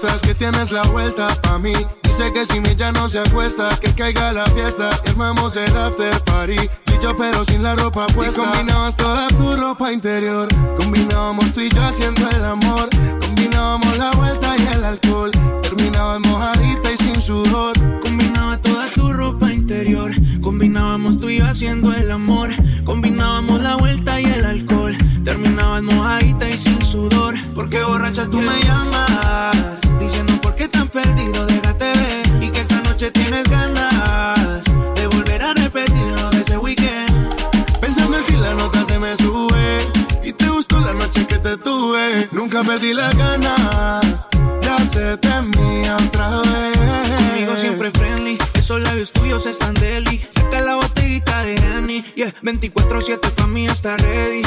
que 0.00 0.34
tienes 0.34 0.72
la 0.72 0.82
vuelta 0.82 1.40
pa' 1.40 1.58
mí. 1.58 1.72
Dice 2.02 2.30
que 2.30 2.44
si 2.44 2.60
mi 2.60 2.74
ya 2.76 2.92
no 2.92 3.08
se 3.08 3.18
acuesta, 3.18 3.68
que 3.80 3.94
caiga 3.94 4.30
la 4.30 4.44
fiesta. 4.46 4.90
y 5.06 5.10
Armamos 5.10 5.56
el 5.56 5.74
after 5.74 6.22
party. 6.24 6.52
Y 6.54 7.02
yo 7.02 7.16
pero 7.16 7.44
sin 7.44 7.62
la 7.62 7.74
ropa 7.76 8.06
puesta. 8.08 8.42
Y 8.42 8.44
combinabas 8.44 8.94
toda 8.94 9.28
tu 9.28 9.56
ropa 9.56 9.92
interior. 9.92 10.48
Combinábamos 10.76 11.50
tú 11.54 11.60
y 11.60 11.70
yo 11.70 11.82
haciendo 11.82 12.28
el 12.28 12.44
amor. 12.44 12.90
Combinábamos 13.20 13.96
la 13.96 14.10
vuelta 14.12 14.54
y 14.58 14.66
el 14.74 14.84
alcohol. 14.84 15.30
Terminabas 15.62 16.20
mojadita 16.20 16.92
y 16.92 16.98
sin 16.98 17.16
sudor. 17.16 17.74
Combinaba 18.00 18.58
toda 18.58 18.90
tu 18.90 19.10
ropa 19.14 19.50
interior. 19.50 20.10
Combinábamos 20.42 21.18
tú 21.18 21.30
y 21.30 21.38
yo 21.38 21.46
haciendo 21.46 21.90
el 21.94 22.10
amor. 22.10 22.50
Combinábamos 22.84 23.62
la 23.62 23.76
vuelta 23.76 24.20
y 24.20 24.24
el 24.26 24.44
alcohol. 24.44 24.94
Terminabas 25.26 25.82
mojadita 25.82 26.48
y 26.48 26.56
sin 26.56 26.80
sudor. 26.80 27.34
Porque 27.52 27.82
borracha 27.82 28.30
tú 28.30 28.38
me 28.38 28.62
llamas. 28.62 29.80
Diciendo 29.98 30.32
por 30.40 30.54
qué 30.54 30.68
tan 30.68 30.86
perdido, 30.86 31.44
déjate 31.46 31.84
ver. 31.84 32.44
Y 32.44 32.50
que 32.50 32.60
esa 32.60 32.80
noche 32.82 33.10
tienes 33.10 33.42
ganas 33.50 34.64
de 34.94 35.06
volver 35.08 35.42
a 35.42 35.52
repetir 35.54 36.12
lo 36.16 36.30
de 36.30 36.42
ese 36.42 36.56
weekend. 36.58 37.34
Pensando 37.80 38.18
en 38.18 38.26
ti 38.26 38.36
la 38.36 38.54
nota 38.54 38.84
se 38.84 39.00
me 39.00 39.16
sube 39.16 39.78
Y 40.22 40.32
te 40.32 40.48
gustó 40.48 40.78
la 40.78 40.92
noche 40.92 41.26
que 41.26 41.38
te 41.38 41.56
tuve 41.56 42.28
Nunca 42.32 42.64
perdí 42.64 42.94
las 42.94 43.16
ganas 43.16 44.28
De 44.60 44.68
hacerte 44.68 45.28
mía 45.42 45.96
otra 46.06 46.40
vez 46.42 46.78
Conmigo 47.16 47.56
siempre 47.56 47.90
friendly, 47.90 48.38
esos 48.54 48.80
labios 48.80 49.12
tuyos 49.12 49.44
están 49.46 49.74
deli. 49.74 50.24
Saca 50.30 50.60
la 50.62 50.76
botellita 50.76 51.42
de 51.42 51.56
Henny, 51.56 52.02
yeah, 52.14 52.32
24-7 52.42 53.30
pa' 53.30 53.46
mí 53.46 53.66
está 53.66 53.96
ready. 53.98 54.42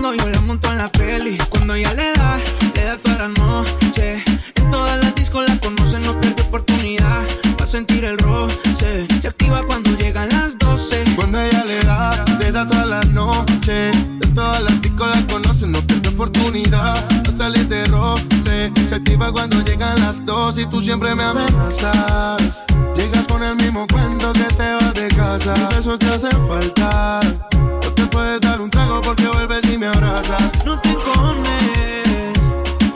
Cuando 0.00 0.24
yo 0.24 0.30
la 0.30 0.40
monto 0.40 0.72
en 0.72 0.78
la 0.78 0.90
peli. 0.90 1.36
Cuando 1.50 1.74
ella 1.74 1.92
le 1.92 2.14
da, 2.14 2.38
le 2.74 2.84
da 2.84 2.96
toda 2.96 3.18
la 3.18 3.28
noche. 3.28 4.24
En 4.54 4.70
todas 4.70 4.98
las 5.04 5.14
discos 5.14 5.44
la 5.46 5.60
conocen, 5.60 6.02
no 6.06 6.18
pierde 6.18 6.42
oportunidad. 6.42 7.22
Va 7.60 7.64
a 7.64 7.66
sentir 7.66 8.06
el 8.06 8.16
roce, 8.16 9.06
se 9.20 9.28
activa 9.28 9.62
cuando 9.66 9.90
llegan 9.98 10.30
las 10.30 10.58
12. 10.58 11.04
Cuando 11.16 11.38
ella 11.38 11.64
le 11.66 11.80
da, 11.84 12.24
le 12.38 12.50
da 12.50 12.66
toda 12.66 12.86
la 12.86 13.00
noche 13.02 13.90
De 14.18 14.26
todas 14.34 14.62
las 14.62 14.80
discos 14.82 15.08
la 15.14 15.26
conocen, 15.26 15.72
no 15.72 15.80
pierde 15.82 16.08
oportunidad 16.08 17.08
No 17.24 17.30
salir 17.30 17.68
de 17.68 17.84
roce 17.86 18.72
Se 18.88 18.94
activa 18.94 19.30
cuando 19.30 19.62
llegan 19.62 20.00
las 20.00 20.24
dos 20.24 20.58
Y 20.58 20.66
tú 20.66 20.80
siempre 20.80 21.14
me 21.14 21.24
amenazas 21.24 22.64
Llegas 22.96 23.26
con 23.28 23.42
el 23.42 23.56
mismo 23.56 23.86
cuento 23.92 24.32
que 24.32 24.44
te 24.44 24.74
vas 24.74 24.94
de 24.94 25.08
casa 25.08 25.54
Esos 25.78 25.98
te 25.98 26.06
hacen 26.08 26.48
falta 26.48 27.20
No 27.60 27.92
te 27.92 28.06
puedes 28.06 28.40
dar 28.40 28.60
un 28.60 28.70
trago 28.70 29.00
porque 29.00 29.28
vuelves 29.28 29.69
no 29.80 30.78
te 30.78 30.94
cones. 30.94 32.38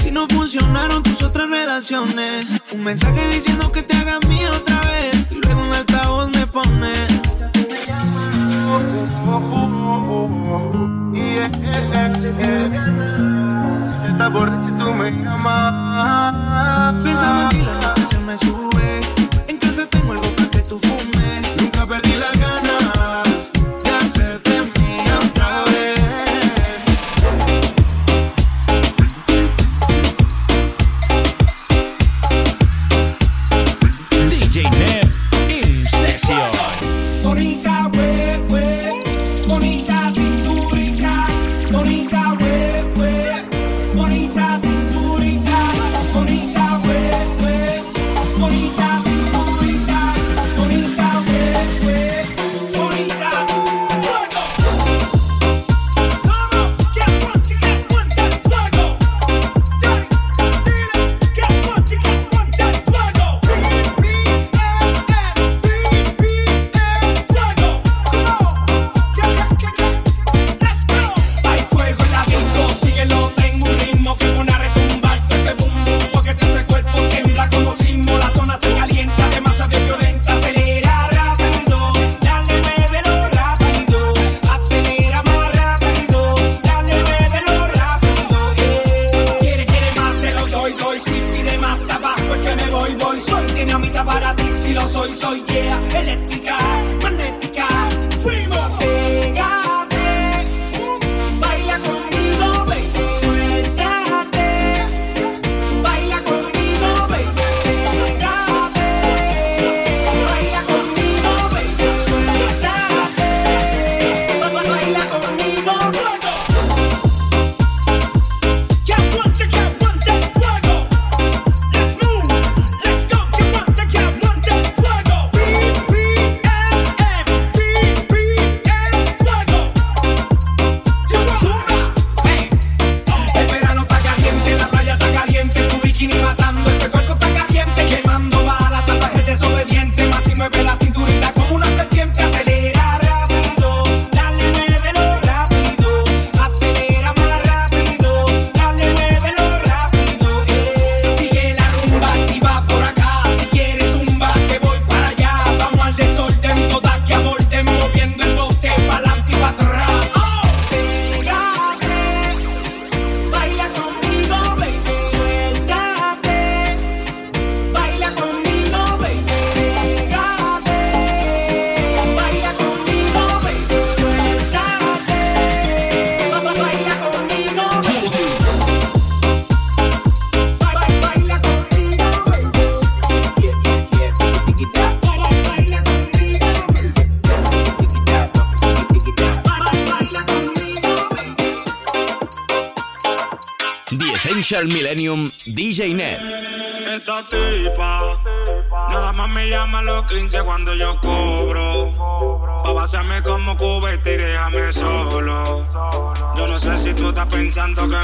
Si 0.02 0.10
no 0.10 0.26
funcionaron 0.28 1.02
tus 1.02 1.22
otras 1.22 1.48
relaciones, 1.48 2.44
un 2.72 2.84
mensaje 2.84 3.26
diciendo 3.34 3.72
que 3.72 3.82
te 3.82 3.96
hagas 3.96 4.20
mía 4.28 4.50
otra 4.54 4.78
vez. 4.80 5.26
Y 5.30 5.36
luego 5.36 5.62
un 5.62 5.72
altavoz 5.72 6.28
me 6.30 6.46
pone. 6.46 6.92
Y 11.14 11.38
es 11.38 11.50
si 14.44 14.72
tú 14.78 14.92
me 14.92 15.10
llamas. 15.10 16.94
Pensando 17.02 17.42
en 17.44 17.48
ti, 17.48 17.62
la 17.64 17.74
noche 17.80 18.06
se 18.10 18.20
me 18.20 18.36
sube. 18.36 19.00
En 19.48 19.56
casa 19.56 19.86
tengo 19.86 20.12
algo 20.12 20.36
para 20.36 20.50
que 20.50 20.58
tú 20.60 20.78
fumes. 20.80 21.13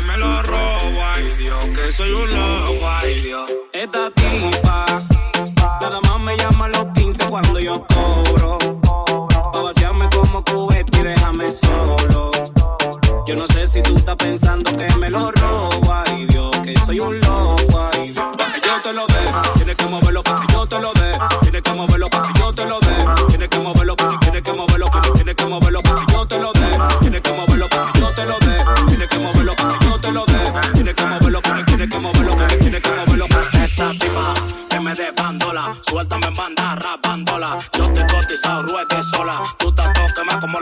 Me 0.03 0.17
lo 0.17 0.43
robo. 0.43 1.05
Ay 1.15 1.35
Dios, 1.39 1.65
que 1.75 1.93
soy 1.93 2.13
un 2.13 2.40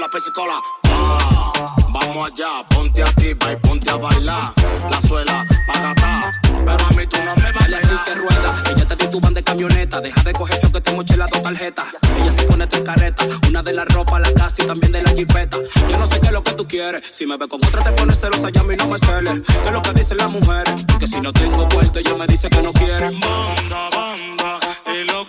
la 0.08 0.10
pesicola. 0.10 0.60
Ah, 0.84 1.76
vamos 1.88 2.30
allá, 2.30 2.66
ponte 2.68 3.02
activa 3.02 3.52
y 3.52 3.56
ponte 3.56 3.90
a 3.90 3.96
bailar. 3.96 4.52
La 4.90 5.00
suela, 5.00 5.46
pagata. 5.66 6.32
Pero 6.42 6.86
a 6.86 6.90
mí 6.90 7.06
tú 7.06 7.18
no 7.24 7.34
me 7.36 7.52
bailas 7.52 7.82
si 7.82 7.96
te 8.04 8.14
rueda. 8.14 8.62
Ella 8.70 8.84
te 8.86 8.96
tituban 8.96 9.34
de 9.34 9.42
camioneta. 9.42 10.00
Deja 10.00 10.22
de 10.22 10.32
coger 10.32 10.60
feo 10.60 10.72
que 10.72 10.80
te 10.80 10.92
mochila 10.94 11.26
dos 11.32 11.42
tarjetas. 11.42 11.86
Ella 12.20 12.32
se 12.32 12.42
pone 12.44 12.66
tres 12.66 12.82
carretas. 12.82 13.26
Una 13.48 13.62
de 13.62 13.72
la 13.72 13.84
ropa, 13.84 14.18
la 14.18 14.32
casa 14.32 14.62
y 14.62 14.66
también 14.66 14.92
de 14.92 15.02
la 15.02 15.10
jipeta. 15.10 15.56
Yo 15.88 15.98
no 15.98 16.06
sé 16.06 16.20
qué 16.20 16.26
es 16.26 16.32
lo 16.32 16.42
que 16.42 16.52
tú 16.52 16.66
quieres. 16.66 17.06
Si 17.10 17.26
me 17.26 17.36
ve 17.36 17.48
con 17.48 17.64
otra 17.64 17.82
te 17.84 17.92
pones 17.92 18.20
celosa 18.20 18.48
y 18.52 18.58
a 18.58 18.62
mí 18.62 18.76
no 18.76 18.86
me 18.88 18.98
celes. 18.98 19.40
¿Qué 19.46 19.68
es 19.68 19.72
lo 19.72 19.82
que 19.82 19.92
dicen 19.92 20.16
las 20.18 20.30
mujeres? 20.30 20.86
Que 20.98 21.06
si 21.06 21.20
no 21.20 21.32
tengo 21.32 21.68
puerto 21.68 21.98
ella 21.98 22.14
me 22.14 22.26
dice 22.26 22.48
que 22.48 22.62
no 22.62 22.72
quiere. 22.72 23.10
Banda, 23.10 23.90
banda. 23.90 24.58
Y 24.86 25.04
lo 25.04 25.28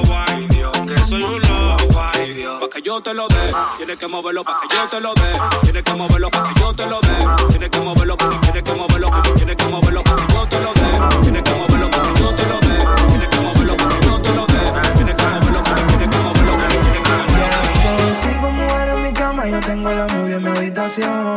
tienes 3.77 3.97
que 3.97 4.07
moverlo 4.07 4.43
pa' 4.43 4.57
que 4.61 4.75
yo 4.75 4.89
te 4.89 4.99
lo 4.99 5.13
dé, 5.13 5.39
tienes 5.63 5.83
que 5.83 5.93
moverlo 5.93 6.29
pa' 6.29 6.43
que 6.43 6.59
yo 6.59 6.73
te 6.73 6.85
lo 6.87 7.01
dé, 7.01 7.47
tienes 7.49 7.69
que 7.69 7.79
moverlo, 7.81 8.17
tienes 8.17 8.63
que 8.63 8.73
moverlo, 8.73 9.11
tienes 9.35 9.55
que 9.55 9.67
moverlo 9.67 10.03
pa' 10.03 10.15
que 10.15 10.33
yo 10.33 10.47
te 10.47 10.59
lo 10.61 10.73
dé, 10.73 11.19
tienes 11.21 11.43
que 11.43 11.53
moverlo 11.53 11.89
pa' 11.91 12.01
que 12.01 12.19
yo 12.19 12.35
te 12.35 12.45
lo 12.45 12.59
dé, 12.59 13.07
tienes 13.09 13.29
que 13.29 13.39
moverlo 13.39 13.77
pa' 13.77 13.89
que 13.89 14.05
yo 14.05 14.21
te 14.21 14.33
lo 14.33 14.45
dé, 14.47 14.81
tienes 14.95 15.15
que 15.15 15.25
moverlo, 15.25 15.63
tienes 15.63 16.09
que 16.09 16.17
moverlo, 16.17 16.53
tienes 16.81 17.01
que 17.01 17.11
moverlo. 17.11 17.47
Cinco 18.21 18.49
mujeres 18.51 18.95
en 18.95 19.03
mi 19.03 19.13
cama, 19.13 19.47
yo 19.47 19.59
tengo 19.59 19.91
la 19.91 20.07
movie 20.07 20.35
en 20.35 20.43
mi 20.43 20.49
habitación. 20.49 21.30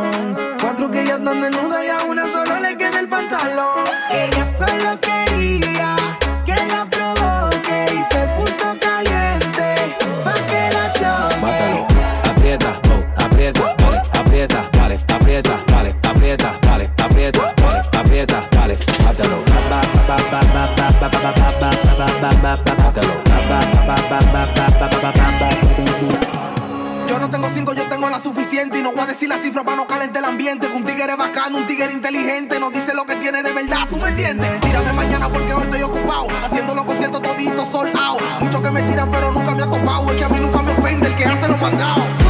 aprieta, 15.35 15.63
dale, 15.67 15.95
aprieta, 16.07 16.59
dale, 16.61 16.91
aprieta, 17.03 17.53
dale, 17.57 17.81
aprieta, 17.99 18.47
dale, 18.51 18.77
mátalo. 19.03 19.35
Yo 27.07 27.19
no 27.19 27.29
tengo 27.29 27.49
cinco, 27.53 27.73
yo 27.73 27.83
tengo 27.87 28.09
la 28.09 28.19
suficiente. 28.19 28.79
Y 28.79 28.81
no 28.81 28.93
voy 28.93 29.01
a 29.01 29.07
decir 29.07 29.27
la 29.27 29.37
cifra 29.37 29.63
para 29.63 29.75
no 29.75 29.87
calentar 29.87 30.23
el 30.23 30.29
ambiente. 30.29 30.67
Que 30.67 30.73
un 30.73 30.85
tigre 30.85 31.15
bacano, 31.17 31.57
un 31.57 31.65
tigre 31.65 31.91
inteligente. 31.91 32.57
No 32.57 32.71
dice 32.71 32.93
lo 32.93 33.05
que 33.05 33.15
tiene 33.15 33.43
de 33.43 33.51
verdad, 33.51 33.87
¿tú 33.89 33.97
me 33.97 34.09
entiendes? 34.09 34.61
Tírame 34.61 34.93
mañana 34.93 35.27
porque 35.27 35.53
hoy 35.53 35.63
estoy 35.63 35.81
ocupado. 35.81 36.27
Haciendo 36.45 36.75
los 36.75 36.85
conciertos 36.85 37.21
toditos 37.21 37.69
sold. 37.69 37.93
Muchos 38.39 38.61
que 38.61 38.71
me 38.71 38.81
tiran, 38.83 39.11
pero 39.11 39.31
nunca 39.31 39.51
me 39.51 39.63
ha 39.63 39.65
topado. 39.65 40.11
Es 40.11 40.15
que 40.15 40.23
a 40.23 40.29
mí 40.29 40.39
nunca 40.39 40.61
me 40.61 40.71
ofende 40.71 41.07
el 41.07 41.15
que 41.15 41.25
hace 41.25 41.47
los 41.49 41.59
mandados. 41.59 42.24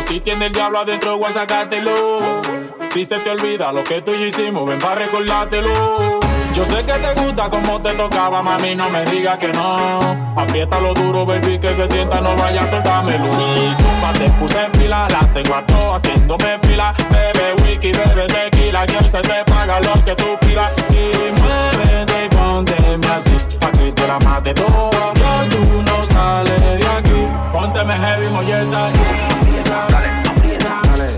Si 0.00 0.20
tiene 0.20 0.46
el 0.46 0.52
diablo 0.52 0.80
adentro, 0.80 1.18
voy 1.18 1.28
a 1.28 1.32
sacártelo. 1.32 2.42
Si 2.86 3.04
se 3.04 3.18
te 3.18 3.30
olvida 3.30 3.72
lo 3.72 3.84
que 3.84 4.00
tú 4.00 4.12
y 4.14 4.20
yo 4.20 4.26
hicimos, 4.26 4.66
ven 4.66 4.78
para 4.78 4.94
recordártelo. 4.94 6.20
Yo 6.52 6.64
sé 6.64 6.84
que 6.84 6.92
te 6.92 7.20
gusta 7.20 7.50
como 7.50 7.80
te 7.80 7.92
tocaba, 7.92 8.42
mami, 8.42 8.74
no 8.74 8.88
me 8.88 9.04
digas 9.04 9.38
que 9.38 9.48
no. 9.48 10.00
Apriétalo 10.36 10.94
duro, 10.94 11.26
baby, 11.26 11.58
que 11.58 11.74
se 11.74 11.86
sienta, 11.86 12.20
no 12.20 12.34
vaya 12.36 12.62
a 12.62 12.66
soltármelo. 12.66 13.26
Y 13.26 13.74
zumba, 13.74 14.12
te 14.14 14.30
puse 14.30 14.60
en 14.60 14.72
fila, 14.74 15.06
las 15.10 15.34
tengo 15.34 15.54
a 15.54 15.66
todas 15.66 16.02
haciéndome 16.02 16.58
fila. 16.60 16.94
Bebe 17.10 17.54
wiki, 17.62 17.92
bebe 17.92 18.26
tequila, 18.26 18.86
que 18.86 19.08
se 19.08 19.20
te 19.20 19.44
paga 19.44 19.80
lo 19.80 19.92
que 20.04 20.14
tú 20.14 20.38
pidas. 20.40 20.72
Y 20.90 21.40
muévete 21.40 22.24
y 22.24 22.28
pónteme 22.28 23.06
así, 23.08 23.36
pa' 23.84 23.90
que 23.90 23.92
te 23.92 24.06
la 24.06 24.18
mate 24.20 24.54
todo. 24.54 24.90
Que 24.90 25.48
tú 25.48 25.82
no 25.82 26.06
sales 26.12 26.62
de 26.62 26.86
aquí. 26.86 27.28
Pónteme 27.52 27.94
heavy, 27.94 28.28
molleta. 28.28 28.90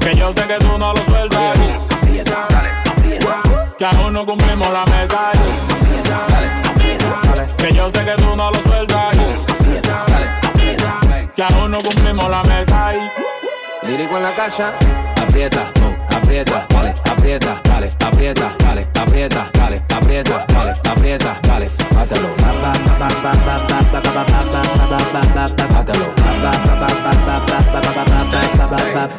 Que 0.00 0.14
yo 0.14 0.32
sé 0.32 0.46
que 0.46 0.58
tú 0.58 0.78
no 0.78 0.92
lo 0.92 1.04
sueltas. 1.04 1.58
Que 3.78 3.84
aún 3.84 4.12
no 4.12 4.24
cumplimos 4.24 4.72
la 4.72 4.84
meta. 4.86 5.32
Que 7.58 7.72
yo 7.72 7.90
sé 7.90 8.04
que 8.04 8.14
tú 8.16 8.36
no 8.36 8.50
lo 8.50 8.60
sueltas. 8.60 9.16
Que 11.34 11.42
aún 11.42 11.70
no 11.70 11.78
cumplimos 11.78 12.30
la 12.30 12.42
meta. 12.44 12.92
Lírico 13.82 14.16
en 14.16 14.22
la 14.22 14.34
casa, 14.34 14.72
aprieta, 15.22 15.70
aprieta, 16.26 16.66
dale, 16.68 16.94
aprieta, 17.04 17.62
dale, 17.64 17.92
aprieta, 18.00 18.52
dale, 18.58 18.88
aprieta, 18.94 19.50
dale, 19.52 19.82
aprieta, 19.94 20.46
dale, 20.48 20.72
aprieta, 20.90 21.40
dale, 21.42 21.70
bátelo. 21.94 22.28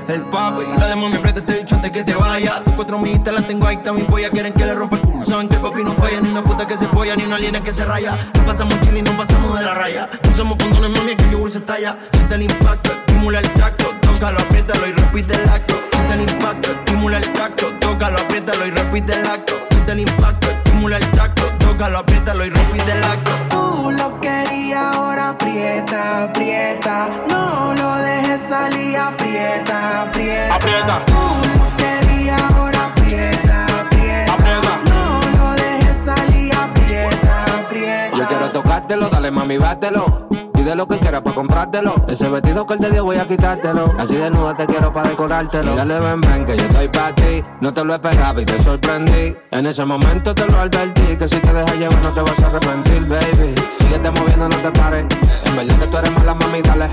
El 0.08 0.22
papi, 0.24 0.64
dale 0.78 0.95
mami, 0.95 1.16
aprieta 1.16 1.39
este 1.39 1.60
bicho 1.60 1.76
antes 1.76 1.91
que 1.91 2.03
te 2.03 2.14
vaya. 2.14 2.62
Tus 2.66 2.74
cuatro 2.74 2.99
mijitas 2.99 3.34
las 3.34 3.47
tengo 3.47 3.66
ahí, 3.68 3.78
también 3.78 4.08
voy 4.08 4.24
quieren 4.26 4.53
que 4.53 4.66
le 4.66 4.76
rompa 4.76 4.97
el 4.97 5.01
culo. 5.03 5.26
Saben 5.26 5.47
que 5.47 5.55
el 5.55 5.62
papi 5.62 5.84
no 5.84 5.93
falla, 5.93 6.20
ni 6.22 6.30
una 6.30 6.43
puta 6.43 6.68
que 6.68 6.76
se 6.76 6.88
folla, 6.88 7.16
ni 7.16 7.24
una 7.24 7.38
aliena 7.38 7.64
que 7.64 7.72
se 7.72 7.86
raya. 7.86 8.18
No 8.36 8.45
pasamos 8.45 8.80
chile 8.82 8.99
y 8.99 9.01
no 9.01 9.16
pasamos 9.16 9.58
de 9.58 9.66
la 9.66 9.74
raya. 9.74 10.10
No 10.24 10.36
somos 10.36 10.58
condones, 10.58 10.89
mami, 10.91 11.16
que 11.16 11.32
yo 11.32 11.47
se 11.49 11.62
talla. 11.62 11.97
Siente 12.12 12.36
el 12.36 12.41
impacto, 12.43 12.91
estimula 12.91 13.39
el 13.39 13.49
tacto. 13.53 13.97
Tócalo, 14.18 14.39
apriétalo 14.39 14.88
y 14.88 14.91
repite 14.93 15.36
el 15.36 15.47
acto. 15.47 15.76
Siente 15.91 16.13
el 16.15 16.22
impacto, 16.22 16.72
estimula 16.72 17.18
el 17.18 17.34
tacto. 17.34 17.68
Tócalo, 17.80 18.18
apriétalo 18.18 18.65
y 18.65 18.72
repite 18.72 19.13
el 19.13 19.28
acto. 19.28 19.53
Siente 19.70 19.91
el 19.91 19.99
impacto, 19.99 20.47
estimula 20.49 20.97
el 20.97 21.11
tacto. 21.11 21.43
Tócalo, 21.59 21.99
apriétalo 21.99 22.43
y 22.43 22.49
repite 22.49 22.91
el 22.93 23.03
acto. 23.03 23.32
Tú 23.51 23.91
lo 23.91 24.20
querías, 24.20 24.95
ahora 24.95 25.30
aprieta, 25.30 26.24
aprieta. 26.24 27.09
No 27.30 27.76
lo 27.76 27.95
dejes 27.97 28.41
salir, 28.41 28.97
aprieta, 28.97 30.01
aprieta. 30.01 30.55
Aprieta. 30.55 31.05
Tú 31.05 31.13
lo 31.13 31.78
querías, 31.78 32.41
ahora 32.41 32.86
aprieta, 32.88 33.65
aprieta. 33.65 34.80
No 34.86 35.22
lo 35.38 35.51
dejes 35.61 35.97
salir, 36.03 36.55
aprieta, 36.55 37.45
aprieta. 37.59 38.18
Yo 38.18 38.28
quiero 38.28 38.49
tocártelo, 38.49 39.09
dale 39.09 39.30
mami, 39.30 39.59
bátelo. 39.59 40.28
Pide 40.68 40.76
lo 40.76 40.86
que 40.86 40.99
quieras 40.99 41.22
pa' 41.22 41.32
comprártelo. 41.32 41.95
Ese 42.09 42.28
vestido 42.28 42.65
que 42.65 42.74
él 42.74 42.82
te 42.82 42.91
dio 42.91 43.05
voy 43.05 43.15
a 43.15 43.26
quitártelo. 43.26 43.93
Así 43.97 44.18
desnuda 44.18 44.53
te 44.53 44.65
quiero 44.65 44.91
pa' 44.91 45.03
decorártelo. 45.03 45.72
Y 45.72 45.78
dale 45.78 45.97
ven, 45.97 46.20
ven, 46.20 46.43
que 46.43 46.57
yo 46.57 46.65
estoy 46.65 46.89
pa' 46.89 47.15
ti. 47.15 47.41
No 47.61 47.72
te 47.72 47.86
lo 47.86 47.95
esperaba 47.95 48.41
y 48.41 48.43
te 48.43 48.59
sorprendí. 48.59 49.34
En 49.51 49.65
ese 49.65 49.86
momento 49.86 50.36
te 50.36 50.45
lo 50.45 50.57
advertí. 50.57 51.15
Que 51.15 51.26
si 51.26 51.38
te 51.39 51.53
dejas 51.53 51.74
llevar 51.78 52.03
no 52.03 52.09
te 52.09 52.20
vas 52.20 52.43
a 52.43 52.47
arrepentir, 52.47 53.01
baby. 53.07 53.55
Síguete 53.80 54.11
moviendo, 54.11 54.49
no 54.49 54.57
te 54.57 54.72
pares. 54.72 55.05
En 55.45 55.55
verdad 55.55 55.80
que 55.80 55.88
tú 55.88 55.97
eres 55.99 56.11
mala, 56.11 56.34
mami, 56.34 56.61
dale. 56.61 56.88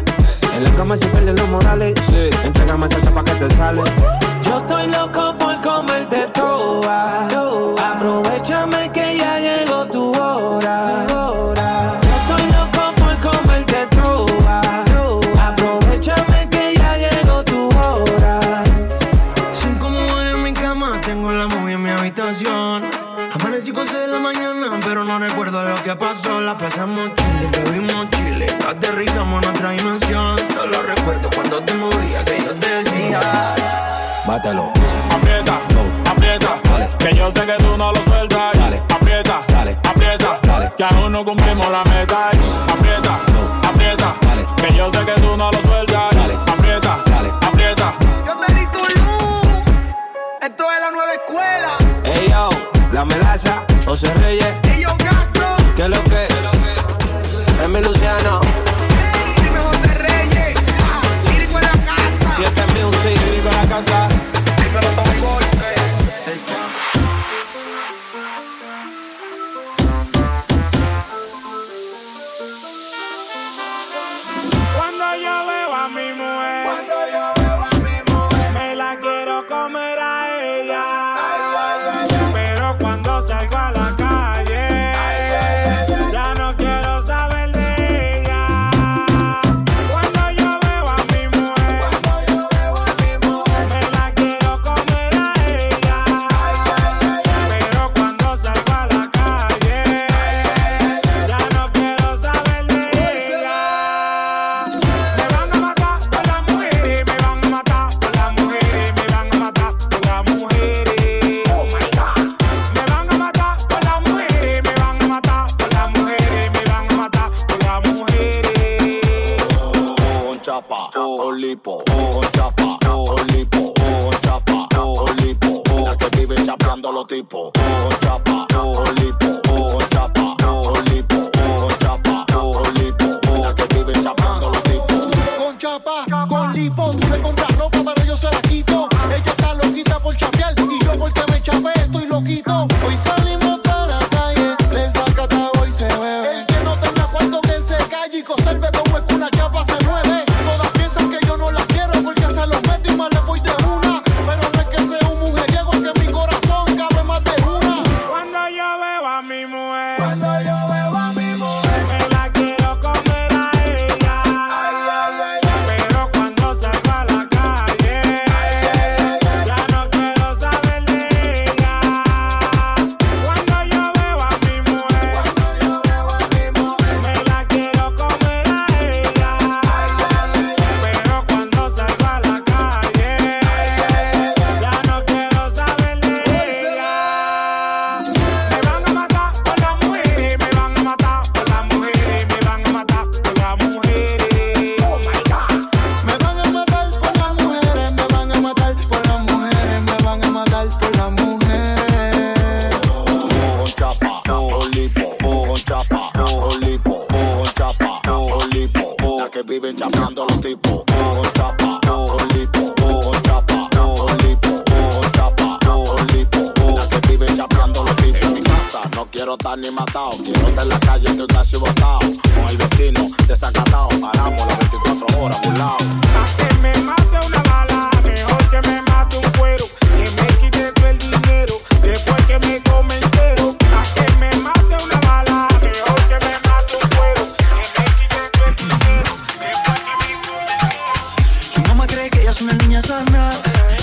En 0.54 0.62
la 0.62 0.70
cama 0.76 0.96
se 0.96 1.06
pierden 1.08 1.34
los 1.34 1.48
morales. 1.48 1.94
Sí, 2.06 2.30
entrégame 2.44 2.86
esa 2.86 3.00
chapa 3.00 3.24
que 3.24 3.32
te 3.32 3.50
sale. 3.56 3.82
Yo 4.42 4.58
estoy 4.58 4.86
loco 4.86 5.34
por 5.36 5.60
comerte 5.62 6.28
toda. 6.32 7.26
Aprovechame 7.92 8.92
que 8.92 9.18
ya 9.18 9.40
llegó 9.40 9.73
La 26.54 26.58
pasamos 26.58 27.10
chile, 27.16 27.50
bebimos 27.64 28.08
chile. 28.10 28.46
Aterrizamos 28.64 29.42
en 29.42 29.50
otra 29.56 29.70
dimensión. 29.70 30.36
Solo 30.54 30.82
recuerdo 30.82 31.28
cuando 31.34 31.60
te 31.60 31.74
movía 31.74 32.24
que 32.24 32.44
yo 32.44 32.54
te 32.54 32.68
decía. 32.68 33.20
Bátelo. 34.24 34.72
Aprieta, 35.10 35.58
aprieta. 36.08 36.60
Que 36.98 37.12
yo 37.12 37.28
sé 37.32 37.44
que 37.44 37.54
tú 37.54 37.76
no 37.76 37.90
lo 37.90 38.00
sueltas. 38.04 38.53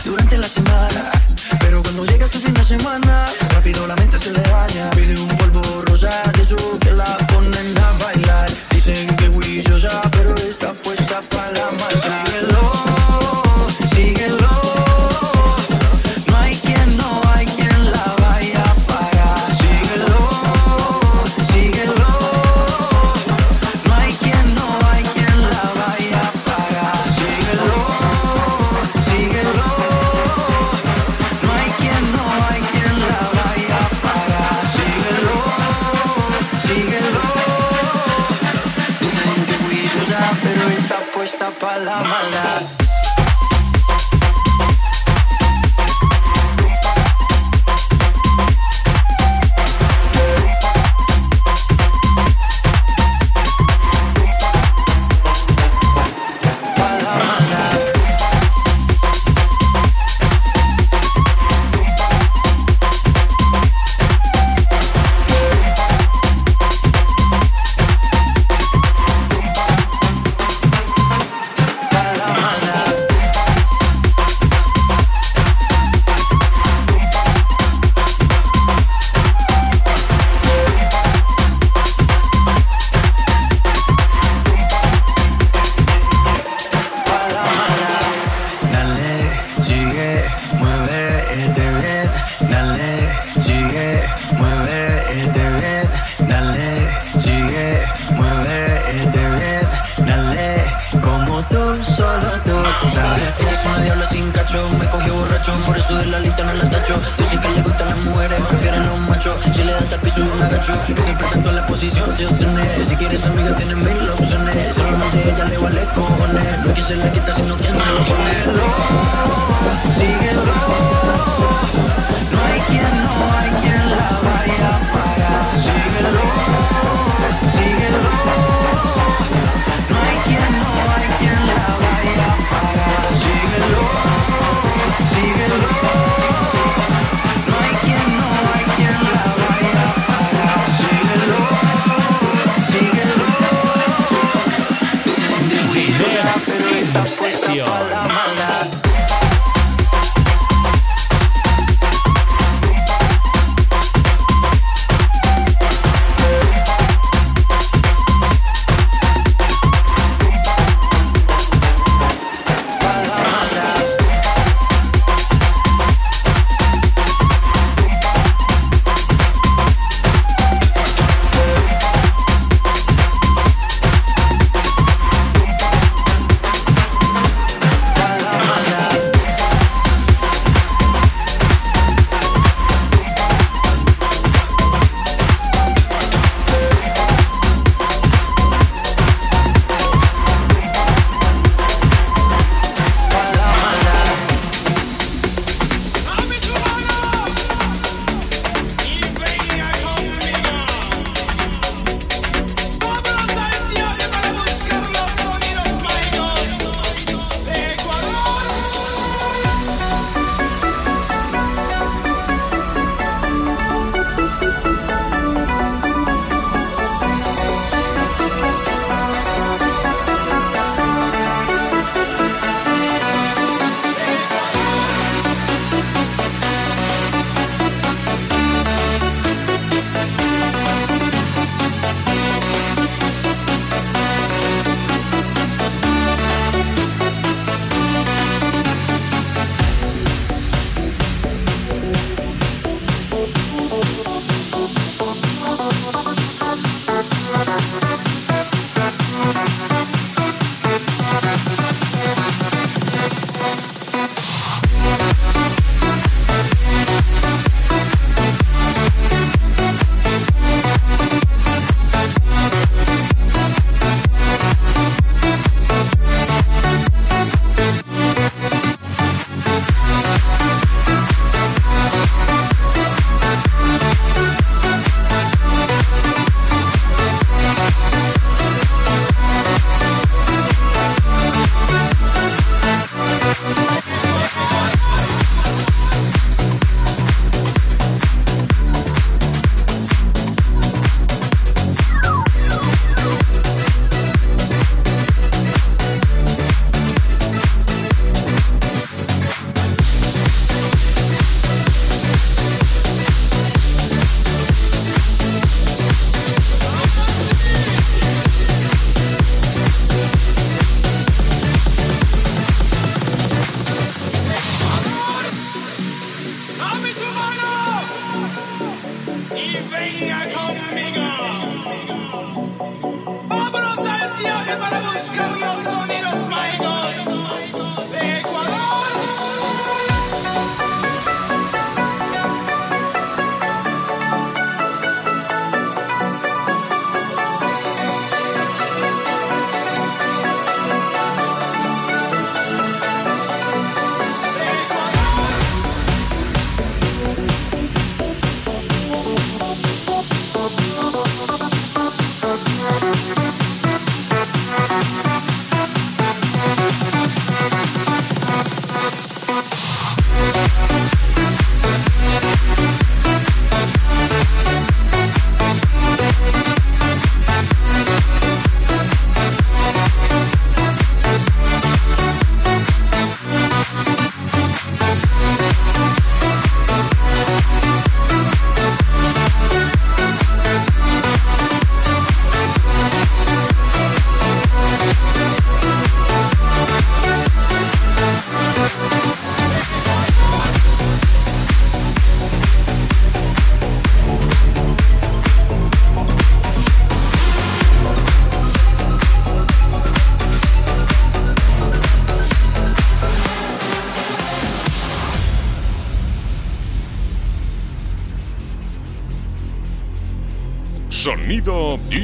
durante 0.05 0.37
la 0.37 0.47
semana. 0.47 1.11
Pero 1.59 1.81
cuando 1.81 2.05
llega 2.05 2.25
ese 2.25 2.39
fin 2.39 2.53
de 2.53 2.63
semana, 2.63 3.25
rápido 3.49 3.87
la 3.87 3.95
mente 3.95 4.17
se 4.17 4.31
le 4.31 4.41
daña. 4.41 4.91
Pide 4.91 5.19
un 5.19 5.35
polvo 5.37 5.61
rosa 5.87 6.11
de 6.35 6.41
eso 6.43 6.77
que 6.79 6.91
la 6.91 7.17
ponen 7.27 7.77
a 7.77 7.91
bailar. 8.03 8.49
Dicen 8.69 9.07
que 9.15 9.29
huillo 9.29 9.77
ya, 9.77 10.01
pero 10.11 10.35
está 10.35 10.73
puesta 10.73 11.21
para 11.31 11.51
la 11.51 11.71
masa. 11.71 12.30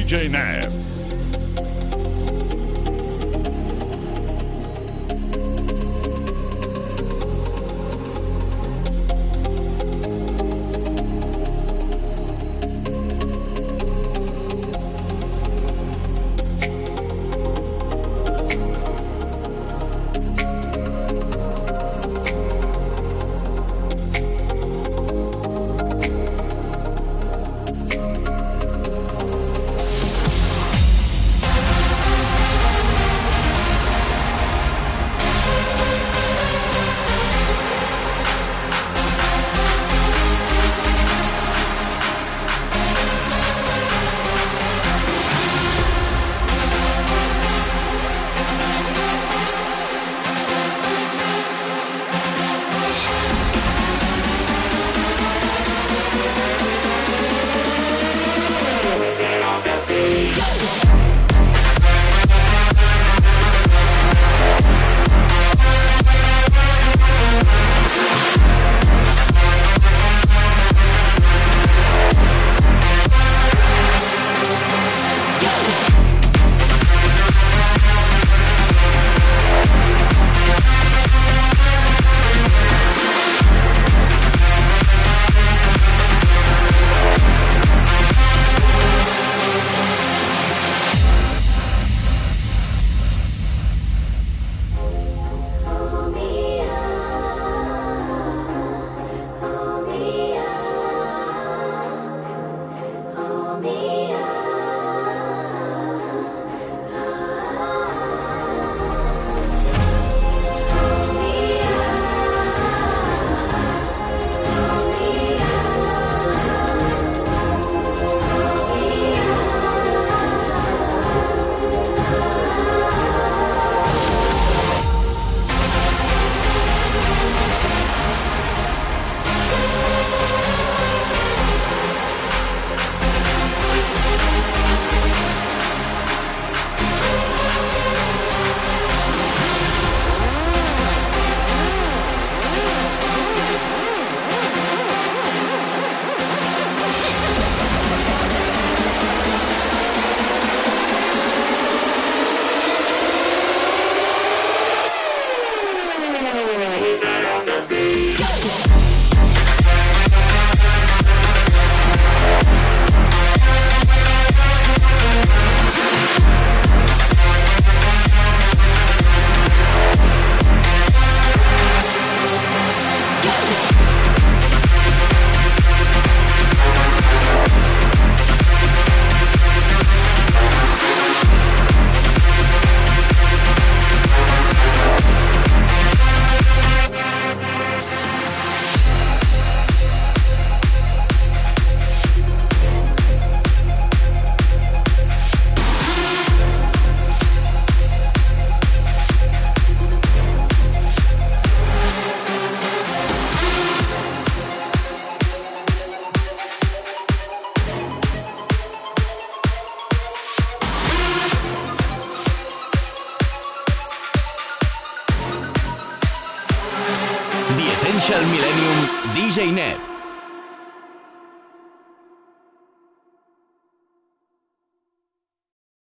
DJ 0.08 0.30
Nev. 0.30 0.77